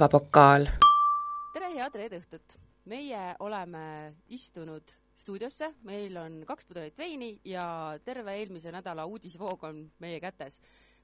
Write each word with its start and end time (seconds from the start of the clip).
päevapokaal. 0.00 0.64
tere, 1.52 1.68
head 1.74 1.96
reede 1.98 2.18
õhtut! 2.22 2.54
meie 2.88 3.34
oleme 3.44 3.82
istunud 4.32 4.94
stuudiosse, 5.20 5.74
meil 5.84 6.16
on 6.16 6.38
kaks 6.48 6.64
pudelit 6.70 6.96
veini 6.96 7.34
ja 7.44 7.64
terve 8.04 8.32
eelmise 8.40 8.72
nädala 8.72 9.04
uudisvoog 9.04 9.66
on 9.68 9.82
meie 10.00 10.22
kätes. 10.24 10.56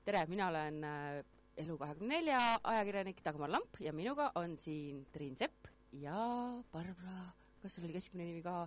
tere, 0.05 0.25
mina 0.33 0.49
olen 0.49 0.81
äh, 0.89 1.21
Elu24 1.61 2.41
ajakirjanik 2.73 3.21
Dagmar 3.25 3.53
Lamp 3.53 3.77
ja 3.85 3.93
minuga 3.93 4.31
on 4.35 4.57
siin 4.57 5.05
Triin 5.13 5.37
Sepp 5.37 5.69
ja 5.93 6.17
Barbara, 6.73 7.35
kas 7.61 7.77
sul 7.77 7.85
oli 7.85 8.01
keskmine 8.01 8.31
nimi 8.31 8.43
ka? 8.43 8.63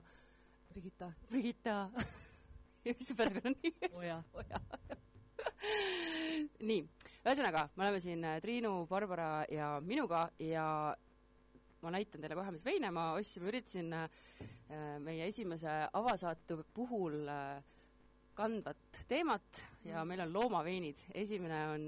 Brigitta. 0.69 1.11
Brigitta 1.29 1.89
mis 2.85 3.07
su 3.07 3.17
perekonnanimi 3.17 3.95
Oja. 3.97 4.21
Oja 4.33 4.61
nii, 6.69 6.81
ühesõnaga, 7.23 7.67
me 7.75 7.85
oleme 7.85 8.01
siin 8.03 8.23
äh, 8.27 8.39
Triinu, 8.43 8.73
Barbara 8.89 9.45
ja 9.51 9.71
minuga 9.83 10.25
ja 10.43 10.65
ma 11.83 11.93
näitan 11.95 12.23
teile 12.23 12.37
kohe, 12.37 12.53
mis 12.55 12.65
veine 12.67 12.91
ma 12.95 13.11
ostsin, 13.17 13.43
ma 13.43 13.51
üritasin 13.51 13.93
äh, 13.95 14.07
meie 15.03 15.29
esimese 15.29 15.75
avasaate 15.97 16.59
puhul 16.75 17.21
äh, 17.31 17.59
kandvat 18.39 19.01
teemat 19.09 19.63
ja 19.87 20.05
meil 20.07 20.23
on 20.23 20.33
loomaveinid. 20.33 21.01
esimene 21.13 21.63
on 21.73 21.87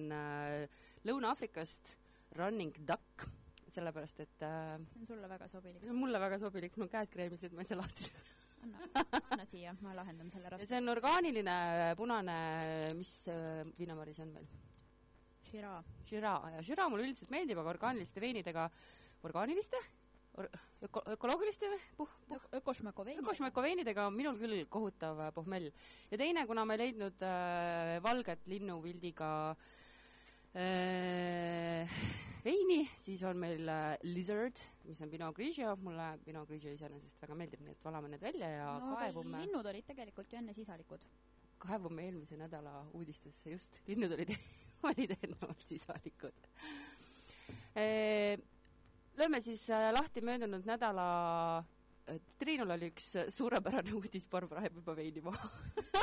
Lõuna-Aafrikast 1.08 1.96
Running 2.36 2.76
Duck, 2.88 3.24
sellepärast 3.72 4.20
et 4.26 4.44
see 4.44 5.00
on 5.00 5.08
sulle 5.08 5.30
väga 5.32 5.48
sobilik. 5.48 5.80
see 5.80 5.94
on 5.94 6.02
mulle 6.02 6.20
väga 6.20 6.42
sobilik, 6.44 6.76
mul 6.76 6.92
käed 6.92 7.14
kreemisid, 7.14 7.56
ma 7.56 7.64
ei 7.64 7.72
saa 7.72 7.80
lahti 7.80 8.10
seda. 8.10 8.41
Anna, 8.64 9.06
anna 9.22 9.45
siia, 9.50 9.76
ma 9.81 9.95
lahendan 9.98 10.31
selle 10.34 10.52
raske. 10.54 10.67
see 10.70 10.81
on 10.81 10.94
orgaaniline 10.94 11.56
punane, 12.00 12.36
mis 12.98 13.16
äh, 13.31 13.64
viinamari 13.78 14.14
see 14.18 14.28
on 14.28 14.36
meil? 14.36 14.52
Shira. 15.52 15.80
Shiraz 16.08 16.53
ja 16.56 16.62
Shiraz 16.64 16.92
mulle 16.92 17.09
üldiselt 17.09 17.31
meeldib, 17.34 17.59
aga 17.59 17.73
orgaaniliste 17.76 18.23
veinidega, 18.23 18.70
orgaaniliste 19.28 19.81
Or,, 20.40 20.48
öko-, 20.86 21.03
ökoloogiliste 21.12 21.68
või? 21.68 21.80
Puh, 21.98 22.12
puh, 22.30 22.44
Ökošmeko 22.62 23.03
vein. 23.03 23.20
ökošmeko 23.20 23.64
veinidega 23.66 24.06
on 24.08 24.16
minul 24.16 24.38
küll 24.40 24.62
kohutav 24.72 25.20
äh, 25.25 25.34
pohmell. 25.36 25.68
ja 26.12 26.20
teine, 26.22 26.46
kuna 26.48 26.64
ma 26.64 26.78
ei 26.78 26.86
leidnud 26.86 27.25
äh, 27.28 27.98
valget 28.03 28.48
linnupildiga 28.48 29.31
äh, 30.56 32.00
veini, 32.45 32.80
siis 33.00 33.22
on 33.28 33.39
meil 33.39 33.70
äh, 33.70 33.95
Lizard, 34.08 34.59
mis 34.88 35.02
on 35.03 35.09
Pinot 35.11 35.36
Grigio, 35.36 35.73
mulle 35.86 36.08
Pinot 36.25 36.47
Grigio 36.50 36.73
iseenesest 36.73 37.22
väga 37.22 37.38
meeldib, 37.38 37.61
nii 37.66 37.75
et 37.75 37.84
valame 37.86 38.11
need 38.11 38.23
välja 38.23 38.50
ja 38.53 38.70
no, 38.81 38.95
kaevume 38.95 39.44
linnud 39.45 39.70
olid 39.72 39.86
tegelikult 39.88 40.31
ju 40.31 40.39
enne 40.39 40.56
sisalikud. 40.58 41.06
kaevume 41.62 42.08
eelmise 42.08 42.38
nädala 42.39 42.80
uudistesse, 42.97 43.52
just, 43.53 43.78
linnud 43.88 44.16
olid, 44.17 44.34
olid 44.89 45.14
eelnevalt 45.19 45.67
sisalikud. 45.67 46.47
Lööme 49.22 49.42
siis 49.44 49.67
äh, 49.69 49.92
lahti 49.94 50.23
möödunud 50.25 50.66
nädala, 50.66 51.06
Triinul 52.42 52.73
oli 52.73 52.89
üks 52.92 53.12
suurepärane 53.31 53.94
uudis, 53.95 54.25
Barbara 54.28 54.66
jääb 54.66 54.81
juba 54.81 54.95
veini 54.97 55.22
maha. 55.23 55.52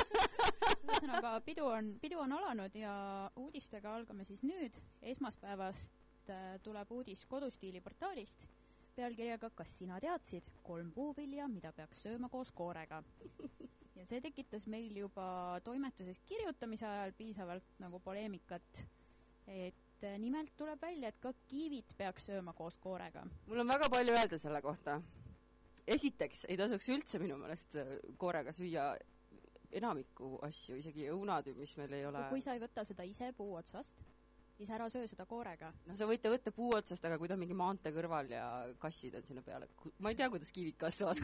ühesõnaga, 0.89 1.33
pidu 1.45 1.67
on, 1.69 1.91
pidu 2.01 2.19
on 2.23 2.31
alanud 2.33 2.75
ja 2.75 2.93
uudistega 3.37 3.91
algame 3.99 4.25
siis 4.25 4.41
nüüd. 4.47 4.79
esmaspäevast 5.01 6.08
äh, 6.33 6.55
tuleb 6.63 6.91
uudis 6.91 7.25
Kodustiili 7.29 7.81
portaalist 7.81 8.47
pealkirjaga 8.95 9.49
Kas 9.55 9.77
sina 9.79 9.99
teadsid? 10.03 10.47
kolm 10.63 10.91
puuvilja, 10.95 11.47
mida 11.47 11.71
peaks 11.75 12.03
sööma 12.05 12.29
koos 12.29 12.51
koorega. 12.55 13.01
ja 13.97 14.07
see 14.07 14.21
tekitas 14.23 14.67
meil 14.71 14.97
juba 14.97 15.59
toimetuses 15.63 16.21
kirjutamise 16.29 16.87
ajal 16.87 17.13
piisavalt 17.17 17.79
nagu 17.83 17.99
poleemikat, 18.03 18.83
et 19.47 20.03
äh, 20.07 20.17
nimelt 20.21 20.55
tuleb 20.57 20.81
välja, 20.81 21.13
et 21.13 21.21
ka 21.23 21.33
kiivit 21.47 21.95
peaks 21.97 22.29
sööma 22.31 22.53
koos 22.57 22.77
koorega. 22.83 23.25
mul 23.47 23.63
on 23.63 23.71
väga 23.75 23.89
palju 23.89 24.17
öelda 24.17 24.41
selle 24.41 24.61
kohta. 24.61 25.01
esiteks 25.87 26.45
ei 26.49 26.57
tasuks 26.57 26.89
üldse 26.89 27.19
minu 27.19 27.37
meelest 27.37 27.79
äh, 27.79 27.95
koorega 28.17 28.53
süüa 28.53 28.91
enamikku 29.71 30.37
asju, 30.45 30.77
isegi 30.81 31.09
õunad, 31.13 31.49
mis 31.57 31.75
meil 31.77 31.93
ei 31.93 32.05
ole. 32.05 32.23
kui 32.29 32.41
sa 32.41 32.55
ei 32.55 32.61
võta 32.61 32.85
seda 32.87 33.05
ise 33.07 33.31
puu 33.37 33.53
otsast, 33.59 34.01
siis 34.59 34.69
ära 34.75 34.89
söö 34.91 35.07
seda 35.07 35.25
koorega. 35.29 35.71
no 35.87 35.95
sa 35.95 36.07
võite 36.09 36.31
võtta 36.33 36.51
puu 36.55 36.73
otsast, 36.75 37.05
aga 37.07 37.17
kui 37.19 37.27
ta 37.31 37.35
on 37.37 37.43
mingi 37.43 37.55
maantee 37.57 37.91
kõrval 37.95 38.27
ja 38.33 38.45
kassid 38.83 39.15
on 39.15 39.23
sinna 39.27 39.41
peale, 39.45 39.65
ma 40.03 40.11
ei 40.11 40.17
tea, 40.19 40.27
kuidas 40.31 40.51
kiivid 40.55 40.77
kasvavad 40.81 41.17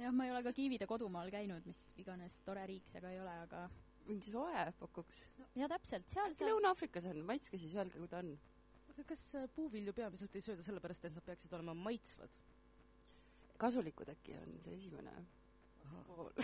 jah, 0.00 0.12
ma 0.16 0.26
ei 0.26 0.32
ole 0.32 0.42
ka 0.46 0.52
kiivide 0.56 0.86
kodumaal 0.88 1.28
käinud, 1.32 1.66
mis 1.68 1.80
iganes 2.00 2.34
tore 2.46 2.64
riik 2.70 2.88
see 2.88 3.02
ka 3.04 3.08
ei 3.12 3.20
ole, 3.20 3.34
aga 3.44 3.60
mingi 4.08 4.32
soe 4.32 4.64
pakuks. 4.80 5.16
no, 5.38 5.44
ja 5.60 5.68
täpselt, 5.70 6.08
seal 6.12 6.32
äkki 6.32 6.48
Lõuna-Aafrikas 6.48 7.04
on, 7.12 7.18
maitske 7.28 7.60
siis, 7.60 7.74
öelge, 7.76 7.96
kui 8.00 8.08
ta 8.10 8.22
on. 8.24 8.30
aga 8.94 9.04
kas 9.12 9.22
äh, 9.38 9.44
puuvilju 9.56 9.92
peamiselt 9.96 10.32
ei 10.34 10.46
sööda 10.46 10.64
sellepärast, 10.66 11.04
et 11.04 11.14
nad 11.18 11.26
peaksid 11.26 11.52
olema 11.58 11.76
maitsvad? 11.76 12.32
kasulikud 13.60 14.08
äkki 14.08 14.32
on 14.40 14.56
see 14.64 14.72
esimene 14.78 15.12
pool. 16.08 16.32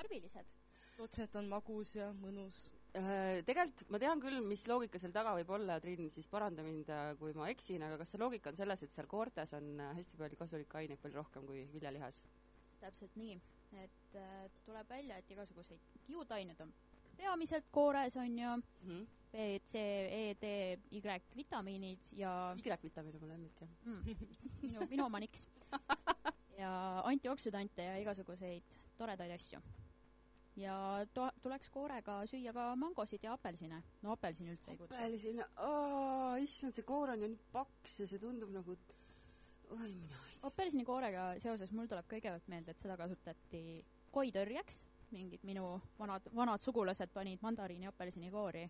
värvilised. 0.00 0.59
Lootsin, 1.00 1.26
et 1.26 1.32
ta 1.32 1.40
on 1.40 1.48
magus 1.50 1.94
ja 1.96 2.10
mõnus. 2.20 2.58
Äh, 2.98 3.40
tegelikult 3.46 3.90
ma 3.94 4.00
tean 4.02 4.22
küll, 4.22 4.40
mis 4.46 4.66
loogika 4.66 4.98
seal 4.98 5.14
taga 5.14 5.32
võib 5.38 5.52
olla, 5.54 5.78
Triin, 5.82 6.10
siis 6.10 6.26
paranda 6.30 6.64
mind, 6.66 6.90
äh, 6.90 7.12
kui 7.20 7.34
ma 7.38 7.48
eksin, 7.52 7.84
aga 7.86 8.00
kas 8.00 8.14
see 8.14 8.20
loogika 8.22 8.50
on 8.50 8.58
selles, 8.58 8.82
et 8.82 8.94
seal 8.94 9.08
koortes 9.10 9.54
on 9.58 9.72
äh, 9.78 9.94
hästi 9.98 10.18
palju 10.20 10.40
kasulikke 10.40 10.80
aineid 10.80 11.02
palju 11.02 11.20
rohkem 11.22 11.46
kui 11.48 11.64
viljalihas? 11.74 12.24
täpselt 12.80 13.16
nii, 13.20 13.34
et 13.82 14.14
äh, 14.16 14.46
tuleb 14.64 14.88
välja, 14.88 15.18
et 15.20 15.30
igasuguseid 15.34 15.82
kiudained 16.06 16.62
on 16.64 16.72
peamiselt 17.20 17.66
koores, 17.70 18.16
on 18.16 18.38
ju, 18.38 18.56
mm 18.56 18.62
-hmm. 18.88 19.06
B, 19.32 19.36
C, 19.66 19.74
E, 20.10 20.34
D, 20.40 20.78
Y 20.90 21.00
vitamiinid 21.36 21.98
ja 22.12 22.56
Y-vitamiin 22.56 23.14
on 23.14 23.20
mu 23.20 23.28
lemmik, 23.28 23.60
jah. 23.60 23.68
mm, 23.84 24.16
minu, 24.62 24.86
minu 24.90 25.04
oma 25.04 25.20
niks. 25.20 25.48
ja 26.62 27.02
antioksüdante 27.04 27.82
ja 27.82 27.96
igasuguseid 27.96 28.64
toredaid 28.98 29.30
asju. 29.30 29.60
Ja 30.60 31.06
to-, 31.14 31.30
tuleks 31.42 31.70
koorega 31.72 32.20
süüa 32.30 32.52
ka 32.56 32.70
mangosid 32.78 33.24
ja 33.24 33.34
apelsine. 33.36 33.82
no 34.02 34.14
apelsin 34.14 34.52
üldse 34.52 34.72
ei 34.72 34.78
kutsu. 34.78 34.94
apelsin, 34.94 35.42
issand, 36.44 36.76
see 36.76 36.86
koor 36.86 37.14
on 37.14 37.24
ju 37.24 37.30
nii 37.32 37.48
paks 37.52 38.00
ja 38.02 38.08
see 38.10 38.20
tundub 38.22 38.52
nagu, 38.54 38.76
oi 39.70 39.88
mina 39.88 40.20
ei 40.26 40.36
tea. 40.36 40.44
apelsinikoorega 40.50 41.26
seoses 41.42 41.72
mul 41.76 41.90
tuleb 41.90 42.08
kõigepealt 42.10 42.48
meelde, 42.52 42.74
et 42.74 42.84
seda 42.84 42.96
kasutati 43.00 43.64
koitõrjeks, 44.14 44.84
mingid 45.14 45.44
minu 45.46 45.74
vanad, 45.98 46.26
vanad 46.34 46.62
sugulased 46.62 47.12
panid 47.14 47.42
mandariini 47.42 47.90
apelsinikoori, 47.90 48.64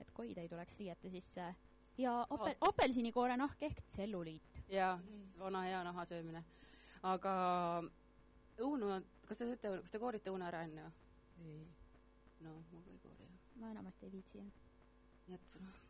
et 0.00 0.14
koid 0.16 0.38
ei 0.38 0.48
tuleks 0.48 0.78
riiete 0.80 1.12
sisse. 1.12 1.52
ja 1.98 2.14
apel-, 2.30 2.58
apelsinikoore 2.68 3.36
nahk 3.36 3.62
ehk 3.70 3.84
tselluliit. 3.86 4.64
jaa, 4.68 4.98
vana 5.38 5.66
hea 5.68 5.84
naha 5.84 6.06
söömine. 6.06 6.44
aga 7.02 7.34
õunu, 8.60 8.98
kas 9.28 9.38
te 9.38 9.46
sööte, 9.46 9.78
kas 9.84 9.92
te 9.92 9.98
koorite 9.98 10.30
õuna 10.30 10.48
ära 10.50 10.64
enne 10.68 10.90
või? 11.44 11.60
ei. 11.60 11.68
no 12.46 12.56
ma 12.72 12.82
ka 12.86 12.96
ei 12.96 13.04
koori, 13.04 13.30
ma 13.60 13.70
enamasti 13.76 14.08
ei 14.08 14.18
viitsi, 14.18 14.42
jah. 14.42 14.66
nii 15.28 15.40
et 15.40 15.62
noh 15.62 15.86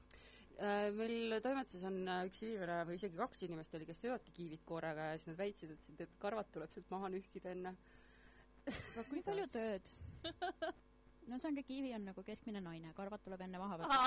meil 0.61 1.38
toimetuses 1.41 1.84
on 1.88 2.03
äh, 2.05 2.27
üks 2.28 2.43
inimene 2.44 2.83
või 2.88 2.99
isegi 2.99 3.16
kaks 3.16 3.47
inimest 3.47 3.75
oli, 3.78 3.87
kes 3.89 4.03
söövadki 4.05 4.34
kiivit 4.37 4.65
koorega 4.69 5.10
ja 5.10 5.16
siis 5.16 5.31
nad 5.31 5.39
väitsid, 5.39 5.72
et, 5.72 6.03
et 6.04 6.19
karvad 6.21 6.51
tuleb 6.53 6.72
sealt 6.75 6.91
maha 6.92 7.09
nühkida 7.15 7.54
enne. 7.54 7.72
aga 8.69 9.07
nii 9.09 9.25
palju 9.28 9.47
tööd. 9.54 9.89
no 11.30 11.39
see 11.39 11.48
on 11.48 11.57
ka, 11.57 11.65
kiivi 11.65 11.95
on 11.97 12.04
nagu 12.10 12.25
keskmine 12.27 12.60
naine, 12.65 12.92
karvad 12.98 13.25
tuleb 13.25 13.47
enne 13.47 13.63
maha 13.63 13.80
võtta. 13.80 14.03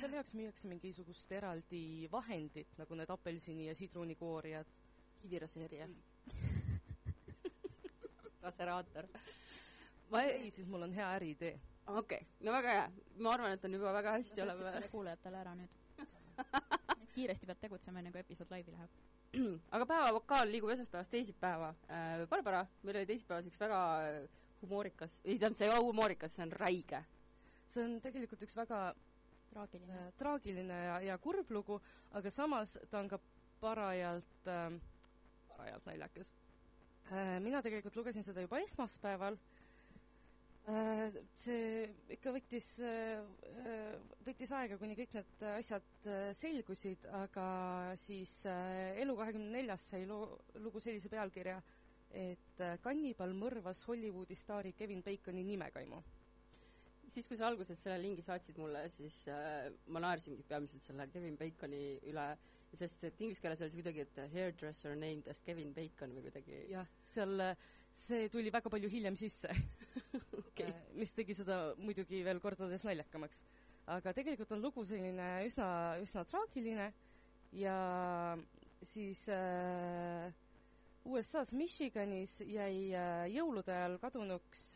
selle 0.00 0.20
jaoks 0.20 0.36
müüakse 0.38 0.70
mingisugust 0.70 1.32
eraldi 1.34 2.06
vahendit, 2.12 2.78
nagu 2.78 3.00
need 3.00 3.10
apelsini 3.10 3.66
ja 3.66 3.74
sidrunikoorijad. 3.74 4.70
kiiviraseerija. 5.20 5.90
Laseraator. 8.42 9.08
ma 10.10 10.22
ei, 10.22 10.30
ei, 10.30 10.50
siis 10.50 10.68
mul 10.68 10.82
on 10.88 10.92
hea 10.92 11.12
äriidee. 11.18 11.60
okei 11.86 12.18
okay. 12.18 12.28
no 12.40 12.52
väga 12.52 12.74
hea. 12.78 12.90
ma 13.18 13.34
arvan, 13.36 13.52
et 13.52 13.64
on 13.64 13.78
juba 13.78 13.92
väga 13.92 14.16
hästi 14.18 14.42
ütlesid 14.42 14.72
selle 14.72 14.88
kuulajatele 14.88 15.40
ära 15.44 15.54
nüüd. 15.58 15.78
kiiresti 17.14 17.46
pead 17.46 17.60
tegutsema, 17.60 18.00
enne 18.00 18.12
kui 18.14 18.22
episood 18.22 18.50
laivi 18.52 18.72
läheb. 18.74 18.98
aga 19.74 19.86
päevavokaal 19.86 20.50
liigub 20.50 20.72
esmaspäevast 20.74 21.12
teisipäeva 21.14 21.74
äh,. 21.90 22.26
Barbara, 22.30 22.64
meil 22.82 23.00
oli 23.00 23.06
teisipäevas 23.06 23.46
üks 23.50 23.60
väga 23.60 23.80
humoorikas, 24.62 25.20
ei 25.24 25.38
tähendab, 25.38 25.58
see 25.58 25.68
ei 25.68 25.72
ole 25.74 25.84
humoorikas, 25.86 26.34
see 26.36 26.44
on 26.46 26.52
räige. 26.52 27.04
see 27.70 27.84
on 27.84 28.00
tegelikult 28.02 28.42
üks 28.46 28.56
väga 28.58 28.80
traagiline 29.52 29.98
äh,. 29.98 30.12
traagiline 30.18 30.80
ja, 30.84 31.00
ja 31.10 31.18
kurb 31.18 31.50
lugu, 31.50 31.80
aga 32.10 32.30
samas 32.30 32.78
ta 32.90 33.02
on 33.02 33.08
ka 33.08 33.20
parajalt 33.60 34.50
äh,, 34.50 34.80
parajalt 35.48 35.86
naljakas. 35.86 36.32
Mina 37.42 37.62
tegelikult 37.64 37.96
lugesin 37.98 38.22
seda 38.26 38.44
juba 38.44 38.60
esmaspäeval 38.62 39.38
äh,. 40.70 41.16
see 41.34 41.88
ikka 42.16 42.34
võttis 42.36 42.68
äh,, 42.86 43.24
äh, 43.64 43.96
võttis 44.26 44.52
aega, 44.54 44.78
kuni 44.78 44.94
kõik 44.98 45.16
need 45.18 45.44
asjad 45.56 46.06
äh, 46.06 46.30
selgusid, 46.36 47.08
aga 47.22 47.48
siis 47.98 48.44
äh, 48.46 49.00
Elu24-s 49.02 49.90
sai 49.94 50.06
loo, 50.06 50.38
lugu 50.62 50.82
sellise 50.82 51.10
pealkirja, 51.10 51.58
et 52.14 52.62
äh, 52.62 52.78
kannibal 52.84 53.34
mõrvas 53.34 53.82
Hollywoodi 53.88 54.38
staari 54.38 54.74
Kevin 54.78 55.02
Baconi 55.06 55.44
nimekaimu 55.50 56.02
siis, 57.10 57.26
kui 57.26 57.38
sa 57.38 57.48
alguses 57.50 57.80
selle 57.82 57.98
lingi 58.02 58.22
saatsid 58.24 58.58
mulle, 58.60 58.84
siis 58.94 59.22
äh, 59.30 59.68
ma 59.92 60.02
naersingi 60.04 60.44
peamiselt 60.46 60.84
selle 60.84 61.08
Kevin 61.12 61.36
Baconi 61.40 61.82
üle, 62.10 62.26
sest 62.78 63.04
et 63.08 63.20
inglise 63.22 63.42
keeles 63.42 63.60
öeldi 63.64 63.80
kuidagi, 63.80 64.04
et 64.04 64.18
hairdresser 64.34 64.96
named 64.98 65.28
as 65.30 65.42
Kevin 65.46 65.72
Bacon 65.74 66.12
või 66.14 66.24
kuidagi 66.28 66.58
jah, 66.70 66.88
seal 67.08 67.42
äh, 67.42 67.64
see 67.92 68.28
tuli 68.30 68.52
väga 68.54 68.70
palju 68.70 68.90
hiljem 68.92 69.16
sisse 69.18 69.50
okei. 70.40 70.70
mis 70.98 71.12
tegi 71.16 71.34
seda 71.34 71.60
muidugi 71.80 72.22
veel 72.26 72.40
kordades 72.42 72.84
naljakamaks. 72.86 73.42
aga 73.90 74.14
tegelikult 74.14 74.52
on 74.54 74.62
lugu 74.62 74.84
selline 74.86 75.30
üsna, 75.48 75.70
üsna 76.02 76.24
traagiline 76.28 76.92
ja 77.58 77.78
siis 78.82 79.26
äh, 79.34 80.30
USA-s 81.10 81.52
Michiganis 81.56 82.38
jäi 82.46 82.92
äh, 82.94 83.24
jõulude 83.34 83.74
ajal 83.74 83.98
kadunuks 84.02 84.68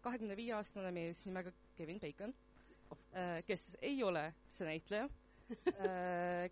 kahekümne 0.00 0.32
viie 0.38 0.54
aastane 0.56 0.88
mees 0.88 1.18
nimega 1.26 1.50
Kevin 1.76 1.98
Bacon 2.00 2.30
äh,, 3.12 3.42
kes 3.44 3.74
ei 3.84 3.98
ole 4.02 4.30
see 4.48 4.64
näitleja 4.64 5.04
äh,. 5.04 5.19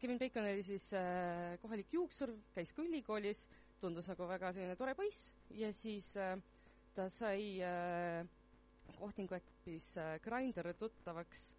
Kevin 0.01 0.19
Bacon 0.19 0.47
oli 0.49 0.63
siis 0.67 0.91
äh, 0.97 1.59
kohalik 1.63 1.93
juuksur, 1.93 2.33
käis 2.55 2.73
ka 2.75 2.83
ülikoolis, 2.83 3.47
tundus 3.81 4.09
nagu 4.11 4.27
väga 4.29 4.53
selline 4.53 4.77
tore 4.79 4.95
poiss 4.99 5.33
ja 5.55 5.71
siis 5.73 6.15
äh, 6.19 6.35
ta 6.97 7.09
sai 7.13 7.61
äh, 7.63 8.27
kohtinguäpis 8.99 9.97
äh, 10.01 10.19
Grindr 10.25 10.73
tuttavaks 10.79 11.53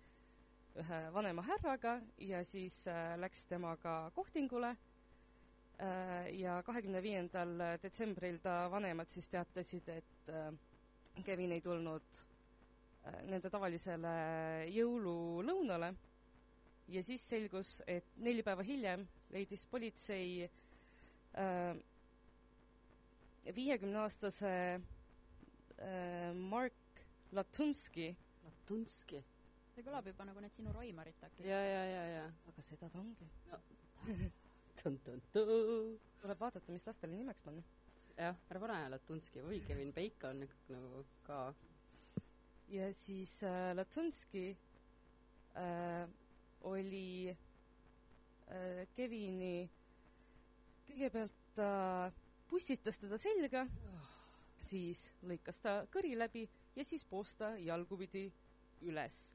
ühe 0.79 0.99
vanema 1.13 1.43
härraga 1.47 1.99
ja 2.17 2.43
siis 2.45 2.85
äh, 2.87 3.15
läks 3.19 3.45
temaga 3.47 4.11
kohtingule. 4.15 4.75
Äh, 5.79 6.33
ja 6.39 6.59
kahekümne 6.67 7.01
viiendal 7.03 7.55
detsembril 7.83 8.41
ta 8.43 8.65
vanemad 8.71 9.07
siis 9.07 9.29
teatasid, 9.31 9.87
et 9.95 10.33
äh, 10.33 10.51
Kevin 11.23 11.55
ei 11.55 11.61
tulnud 11.63 12.19
äh, 13.05 13.21
nende 13.31 13.49
tavalisele 13.49 14.11
jõululõunale 14.75 15.93
ja 16.89 17.03
siis 17.05 17.23
selgus, 17.29 17.79
et 17.87 18.05
neli 18.17 18.43
päeva 18.45 18.63
hiljem 18.65 19.05
leidis 19.33 19.65
politsei 19.69 20.43
äh, 21.37 21.77
viiekümneaastase 23.55 24.51
äh, 24.75 26.33
Mark 26.35 26.73
Latunski, 27.31 28.09
Latunski. 28.45 29.21
see 29.75 29.85
kõlab 29.85 30.07
juba 30.09 30.25
nagu 30.27 30.41
need 30.41 30.55
sinu 30.57 30.73
roimarid 30.73 31.25
äkki. 31.27 31.45
ja, 31.47 31.59
ja, 31.63 31.83
ja, 31.85 32.05
ja. 32.15 32.23
aga 32.51 32.65
seda 32.65 32.89
ta 32.89 33.01
ongi. 33.01 33.29
tun-tun-tun. 34.81 35.99
tuleb 36.21 36.39
vaadata, 36.41 36.71
mis 36.73 36.87
lastele 36.87 37.17
nimeks 37.17 37.45
panna. 37.45 37.63
jah, 38.17 38.39
ära 38.49 38.63
pane 38.65 38.79
Latunski 38.95 39.45
või 39.45 39.61
Kevin 39.67 39.93
Bacon 39.93 40.47
nagu 40.73 41.03
ka. 41.27 41.43
ja 42.73 42.89
siis 42.93 43.43
äh, 43.45 43.75
Latunski 43.77 44.47
äh, 45.53 46.09
oli 46.67 47.29
äh, 47.29 48.87
Kevini, 48.95 49.69
kõigepealt 50.87 51.37
ta 51.55 52.11
pussitas 52.49 52.99
teda 52.99 53.17
selga, 53.21 53.65
siis 54.61 55.09
lõikas 55.23 55.61
ta 55.63 55.75
kõri 55.93 56.15
läbi 56.17 56.45
ja 56.75 56.85
siis 56.85 57.05
poos 57.05 57.35
ta 57.39 57.53
jalgupidi 57.57 58.27
üles. 58.87 59.29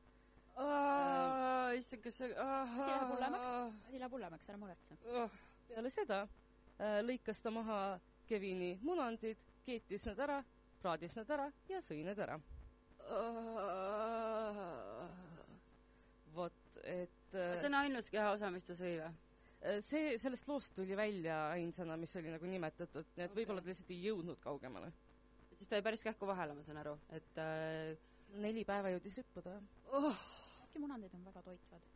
issand, 1.74 2.02
kas 2.04 2.18
see 2.20 2.30
asi 2.30 2.90
läheb 2.90 3.08
hullemaks, 3.10 3.48
asi 3.88 3.98
läheb 3.98 4.12
hullemaks, 4.14 4.48
ära 4.48 4.58
muretse. 4.58 4.98
peale 5.68 5.90
seda 5.90 6.20
äh, 6.24 7.00
lõikas 7.02 7.42
ta 7.42 7.50
maha 7.50 7.78
Kevini 8.28 8.78
munandid, 8.82 9.40
keetis 9.66 10.06
need 10.08 10.20
ära, 10.20 10.42
praadis 10.82 11.16
need 11.18 11.30
ära 11.30 11.50
ja 11.68 11.80
sõi 11.84 12.04
need 12.06 12.18
ära. 12.18 12.38
Et 16.84 17.36
äh, 17.36 17.56
see 17.60 17.70
on 17.70 17.78
ainus 17.82 18.10
kehaosa, 18.12 18.50
mis 18.54 18.66
ta 18.68 18.76
sõi 18.78 18.96
või? 19.00 19.12
see, 19.80 20.18
sellest 20.20 20.48
loost 20.48 20.74
tuli 20.76 20.96
välja 20.96 21.38
ainsana, 21.54 21.96
mis 21.96 22.12
oli 22.20 22.28
nagu 22.28 22.48
nimetatud, 22.48 23.06
nii 23.16 23.24
et 23.24 23.30
Okei. 23.30 23.38
võib-olla 23.38 23.64
ta 23.64 23.70
lihtsalt 23.70 23.92
ei 23.94 24.02
jõudnud 24.10 24.40
kaugemale. 24.44 24.92
siis 25.56 25.70
ta 25.70 25.78
jäi 25.78 25.86
päris 25.86 26.04
kähku 26.04 26.28
vahele, 26.28 26.52
ma 26.52 26.64
saan 26.66 26.82
aru, 26.82 26.98
et 27.16 27.40
äh, 27.40 27.94
neli 28.44 28.64
päeva 28.68 28.92
jõudis 28.92 29.16
rippuda, 29.22 29.56
oh, 29.96 30.24
äkki 30.66 30.82
munandid 30.82 31.14
on 31.16 31.24
väga 31.24 31.42
toitvad 31.48 31.92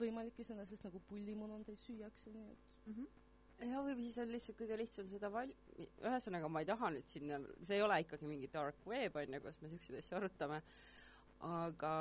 võimalik 0.00 0.38
iseenesest 0.42 0.86
nagu 0.86 1.00
pullimunandeid 1.08 1.80
süüakse, 1.82 2.32
nii 2.34 2.46
et 2.52 2.86
mm? 2.86 2.94
-hmm. 2.94 3.68
ja 3.70 3.82
või 3.84 3.96
siis 4.06 4.18
on 4.22 4.32
lihtsalt 4.32 4.58
kõige 4.60 4.78
lihtsam 4.80 5.10
seda 5.12 5.30
val-, 5.32 5.54
ühesõnaga 5.78 6.48
ma 6.48 6.64
ei 6.64 6.70
taha 6.70 6.90
nüüd 6.94 7.12
sinna, 7.12 7.40
see 7.62 7.78
ei 7.78 7.84
ole 7.84 8.00
ikkagi 8.04 8.28
mingi 8.28 8.50
dark 8.52 8.86
web, 8.86 9.16
on 9.16 9.36
ju, 9.36 9.42
kus 9.44 9.60
me 9.60 9.68
niisuguseid 9.68 10.00
asju 10.02 10.18
arutame, 10.20 10.62
aga 11.50 11.94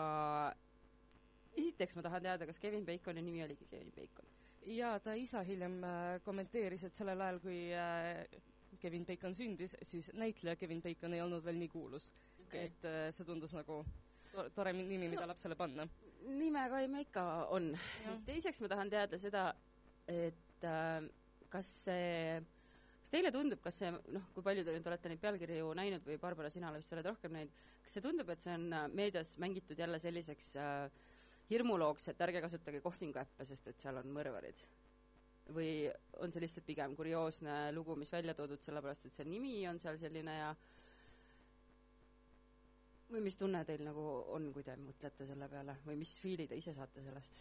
esiteks 1.57 1.95
ma 1.97 2.01
tahan 2.05 2.21
teada, 2.23 2.45
kas 2.49 2.59
Kevin 2.59 2.85
Baconi 2.85 3.21
nimi 3.25 3.43
oligi 3.43 3.65
Kevin 3.69 3.91
Bacon? 3.95 4.25
ja 4.69 4.99
ta 4.99 5.13
isa 5.17 5.41
hiljem 5.47 5.79
äh, 5.83 6.19
kommenteeris, 6.25 6.83
et 6.83 6.95
sellel 6.95 7.21
ajal, 7.25 7.39
kui 7.41 7.59
äh, 7.73 8.25
Kevin 8.79 9.05
Bacon 9.07 9.33
sündis, 9.35 9.75
siis 9.81 10.11
näitleja 10.13 10.55
Kevin 10.59 10.81
Bacon 10.83 11.13
ei 11.15 11.21
olnud 11.23 11.43
veel 11.45 11.57
nii 11.57 11.71
kuulus 11.71 12.09
okay.. 12.45 12.67
et 12.67 12.85
äh, 12.85 13.07
see 13.15 13.25
tundus 13.25 13.55
nagu 13.57 13.79
to- 14.33 14.49
tore 14.55 14.73
mi- 14.73 14.85
nimi, 14.85 15.07
mida 15.09 15.25
No. 15.25 15.31
lapsele 15.33 15.55
panna. 15.57 15.87
nimekaim 16.27 16.95
ikka 17.01 17.23
on. 17.55 17.71
teiseks 18.27 18.61
ma 18.61 18.67
tahan 18.67 18.89
teada 18.93 19.17
seda, 19.17 19.47
et 20.07 20.63
äh, 20.67 21.07
kas 21.49 21.71
see, 21.87 22.39
kas 23.01 23.09
teile 23.15 23.31
tundub, 23.33 23.61
kas 23.63 23.79
see, 23.81 23.89
noh, 24.13 24.27
kui 24.35 24.43
palju 24.45 24.63
te 24.67 24.75
nüüd 24.75 24.85
olete 24.91 25.09
neid 25.09 25.21
pealkirju 25.23 25.71
näinud 25.79 26.05
või 26.05 26.19
Barbara, 26.21 26.51
sina 26.53 26.69
vist 26.75 26.93
oled 26.93 27.07
rohkem 27.09 27.33
näinud, 27.33 27.55
kas 27.81 27.95
see 27.97 28.03
tundub, 28.05 28.29
et 28.29 28.43
see 28.45 28.53
on 28.53 28.67
meedias 28.93 29.33
mängitud 29.41 29.79
jälle 29.81 29.97
selliseks 30.03 30.51
äh, 30.61 31.07
hirmulooks, 31.49 32.11
et 32.11 32.21
ärge 32.21 32.41
kasutage 32.45 32.81
kohtinguäppe, 32.81 33.45
sest 33.45 33.67
et 33.71 33.81
seal 33.81 34.01
on 34.01 34.13
mõrvarid? 34.15 34.67
või 35.49 35.89
on 36.21 36.29
see 36.29 36.43
lihtsalt 36.43 36.65
pigem 36.67 36.91
kurioosne 36.93 37.71
lugu, 37.73 37.95
mis 37.97 38.11
välja 38.13 38.35
toodud 38.37 38.61
sellepärast, 38.61 39.07
et 39.07 39.15
see 39.17 39.25
nimi 39.25 39.55
on 39.65 39.79
seal 39.81 39.97
selline 39.97 40.35
ja 40.35 40.51
või 43.09 43.23
mis 43.25 43.37
tunne 43.39 43.63
teil 43.65 43.81
nagu 43.85 44.03
on, 44.35 44.51
kui 44.53 44.65
te 44.65 44.75
mõtlete 44.77 45.25
selle 45.25 45.49
peale 45.49 45.79
või 45.87 45.97
mis 46.03 46.11
fiili 46.21 46.45
te 46.47 46.59
ise 46.59 46.75
saate 46.77 47.01
sellest? 47.05 47.39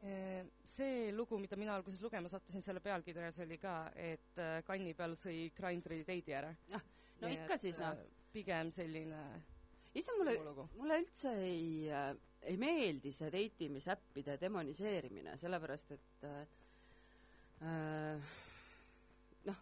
Äh, 0.00 0.46
see 0.64 1.10
lugu, 1.12 1.38
mida 1.38 1.58
mina 1.60 1.74
alguses 1.76 2.00
lugema 2.02 2.30
sattusin, 2.32 2.64
selle 2.64 2.80
pealkirjas 2.80 3.42
oli 3.44 3.60
ka, 3.60 3.74
et 3.94 4.40
äh, 4.40 4.62
kanni 4.66 4.94
peal 4.96 5.14
sõi 5.20 5.50
Grindri 5.56 6.02
teidi 6.08 6.34
ära. 6.34 6.50
no 7.20 7.30
ikka 7.30 7.58
siis 7.60 7.78
noh, 7.78 8.00
pigem 8.32 8.70
selline 8.72 9.20
issand 9.94 10.22
mulle, 10.22 10.66
mulle 10.78 11.00
üldse 11.02 11.34
ei 11.44 11.90
äh,, 11.92 12.14
ei 12.48 12.56
meeldi 12.60 13.12
see 13.12 13.30
deitimisäppide 13.32 14.36
demoniseerimine, 14.40 15.36
sellepärast 15.40 15.92
et 15.96 16.24
äh, 16.28 16.38
äh, 17.66 18.30
noh, 19.48 19.60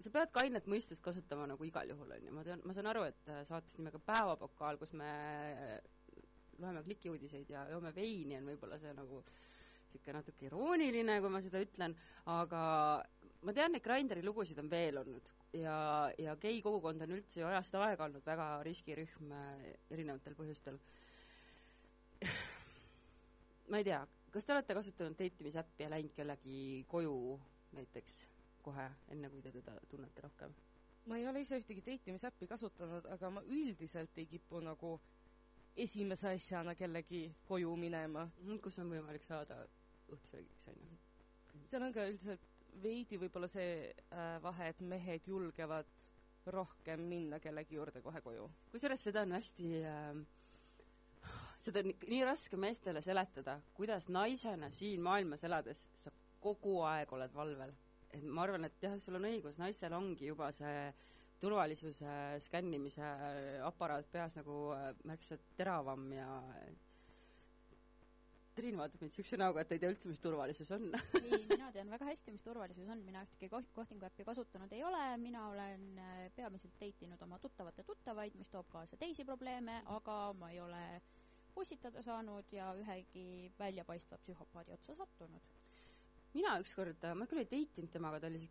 sa 0.00 0.12
pead 0.14 0.32
kainet 0.34 0.68
mõistust 0.70 1.04
kasutama 1.04 1.48
nagu 1.50 1.68
igal 1.68 1.90
juhul, 1.92 2.14
on 2.16 2.28
ju, 2.28 2.34
ma 2.34 2.46
tean, 2.46 2.64
ma 2.64 2.76
saan 2.76 2.88
aru, 2.92 3.04
et 3.10 3.32
äh, 3.32 3.42
saates 3.48 3.76
nimega 3.80 4.00
Päevapokaal, 4.06 4.80
kus 4.80 4.94
me 4.96 5.10
äh, 5.52 5.76
loeme 6.58 6.82
klikiuudiseid 6.86 7.52
ja 7.52 7.66
joome 7.72 7.92
veini, 7.94 8.38
on 8.38 8.48
võib-olla 8.52 8.80
see 8.80 8.94
nagu 8.96 9.22
niisugune 9.88 10.18
natuke 10.18 10.44
irooniline, 10.44 11.14
kui 11.24 11.30
ma 11.32 11.40
seda 11.40 11.60
ütlen, 11.64 11.94
aga 12.28 12.62
ma 13.46 13.54
tean, 13.56 13.76
et 13.76 13.84
Grinderi 13.84 14.24
lugusid 14.24 14.58
on 14.60 14.68
veel 14.68 14.98
olnud 15.00 15.30
ja, 15.56 15.76
ja 16.20 16.34
gei 16.40 16.60
kogukond 16.64 17.04
on 17.04 17.14
üldse 17.16 17.40
ju 17.40 17.46
ajast 17.48 17.76
aega 17.78 18.08
olnud 18.08 18.26
väga 18.26 18.48
riskirühm 18.66 19.32
erinevatel 19.88 20.36
põhjustel. 20.36 20.76
Ma 23.68 23.80
ei 23.80 23.84
tea, 23.84 24.00
kas 24.32 24.46
te 24.46 24.54
olete 24.54 24.74
kasutanud 24.74 25.18
deitimisäppi 25.18 25.84
ja 25.84 25.90
läinud 25.90 26.14
kellegi 26.16 26.84
koju 26.88 27.40
näiteks 27.76 28.18
kohe, 28.62 28.88
enne 29.12 29.30
kui 29.30 29.42
te 29.42 29.52
teda 29.52 29.76
tunnete 29.90 30.24
rohkem? 30.24 30.54
ma 31.08 31.16
ei 31.16 31.28
ole 31.28 31.40
ise 31.40 31.56
ühtegi 31.60 31.82
deitimisäppi 31.86 32.46
kasutanud, 32.46 33.06
aga 33.14 33.30
ma 33.32 33.42
üldiselt 33.48 34.18
ei 34.20 34.26
kipu 34.28 34.60
nagu 34.60 34.98
esimese 35.76 36.34
asjana 36.34 36.74
kellegi 36.74 37.22
koju 37.48 37.76
minema. 37.76 38.28
kus 38.62 38.78
on 38.78 38.90
võimalik 38.92 39.24
saada 39.24 39.62
õhtusöögiks, 40.08 40.68
on 40.68 40.82
ju? 40.82 40.98
seal 41.70 41.82
on 41.86 41.92
ka 41.92 42.06
üldiselt 42.08 42.44
veidi 42.82 43.18
võib-olla 43.20 43.48
see 43.50 43.88
äh, 43.88 44.36
vahe, 44.42 44.68
et 44.72 44.80
mehed 44.80 45.26
julgevad 45.26 46.08
rohkem 46.52 47.00
minna 47.08 47.40
kellegi 47.40 47.76
juurde 47.76 48.02
kohe 48.02 48.20
koju. 48.24 48.50
kusjuures 48.72 49.04
seda 49.08 49.24
on 49.26 49.32
hästi 49.36 49.70
äh, 49.80 50.20
seda 51.58 51.82
on 51.82 51.92
nii, 51.92 52.22
raske 52.26 52.58
meestele 52.60 53.02
seletada, 53.04 53.58
kuidas 53.76 54.08
naisena 54.12 54.70
siin 54.74 55.02
maailmas 55.04 55.44
elades 55.48 55.84
sa 55.98 56.12
kogu 56.42 56.80
aeg 56.86 57.12
oled 57.12 57.34
valvel. 57.34 57.74
et 58.14 58.24
ma 58.24 58.42
arvan, 58.46 58.64
et 58.64 58.82
jah, 58.82 58.94
sul 59.02 59.18
on 59.18 59.26
õigus, 59.28 59.58
naistel 59.60 59.92
ongi 59.92 60.30
juba 60.30 60.48
see 60.56 60.88
turvalisuse 61.38 62.12
skännimise 62.40 63.08
aparaat 63.66 64.08
peas 64.10 64.38
nagu 64.38 64.58
äh, 64.74 64.90
märksa 65.06 65.38
teravam 65.56 66.06
ja 66.12 66.28
Triin 68.58 68.74
vaatab 68.74 69.04
mind 69.04 69.14
siukse 69.14 69.36
näoga, 69.38 69.62
et 69.62 69.68
ta 69.70 69.76
ei 69.76 69.82
tea 69.84 69.90
üldse, 69.92 70.08
mis 70.10 70.18
turvalisus 70.18 70.72
on. 70.74 70.88
Ei, 71.20 71.36
mina 71.46 71.68
tean 71.76 71.92
väga 71.92 72.08
hästi, 72.08 72.32
mis 72.34 72.42
turvalisus 72.42 72.88
on, 72.90 73.04
mina 73.06 73.22
ühtegi 73.22 73.46
koht-, 73.52 73.70
kohtingu 73.76 74.08
äppi 74.08 74.26
kasutanud 74.26 74.72
ei 74.74 74.82
ole, 74.82 75.02
mina 75.22 75.44
olen 75.52 75.84
äh, 76.02 76.24
peamiselt 76.34 76.74
date 76.80 77.06
inud 77.06 77.22
oma 77.22 77.38
tuttavate 77.38 77.84
tuttavaid, 77.86 78.34
mis 78.40 78.50
toob 78.50 78.66
kaasa 78.72 78.98
teisi 78.98 79.22
probleeme, 79.28 79.78
aga 79.94 80.16
ma 80.40 80.50
ei 80.50 80.58
ole 80.64 80.82
pussitada 81.58 82.02
saanud 82.06 82.52
ja 82.54 82.70
ühegi 82.78 83.26
väljapaistva 83.58 84.18
psühhopaadi 84.24 84.72
otsa 84.78 84.94
sattunud. 85.02 85.42
mina 86.34 86.58
ükskord, 86.62 87.02
ma 87.18 87.26
küll 87.26 87.40
ei 87.42 87.48
date 87.50 87.80
inud 87.82 87.90
temaga, 87.92 88.20
ta 88.20 88.26
oli 88.30 88.42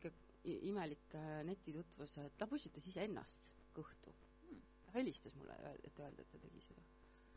i- 0.43 0.59
imelik 0.69 1.13
äh, 1.15 1.43
netitutvus, 1.47 2.17
et 2.25 2.37
ta 2.37 2.47
pussitas 2.47 2.87
iseennast 2.87 3.43
kõhtu 3.75 4.13
Hmm. 4.47 4.61
helistas 4.93 5.35
mulle, 5.35 5.53
et 5.83 5.99
öelda, 5.99 6.21
et 6.21 6.31
ta 6.31 6.37
tegi 6.39 6.61
seda 6.61 6.81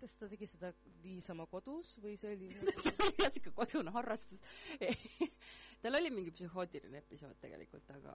kas 0.01 0.17
ta 0.21 0.29
tegi 0.31 0.49
seda 0.51 0.73
niisama 1.05 1.47
kodus 1.51 1.97
või 2.03 2.17
see 2.21 2.35
oli 2.37 2.51
siuke 3.35 3.53
kodune 3.57 3.93
harrastus 3.95 4.41
tal 5.83 5.97
oli 5.97 6.11
mingi 6.13 6.33
psühhootiline 6.35 7.01
episood 7.01 7.39
tegelikult, 7.41 7.89
aga, 7.95 8.15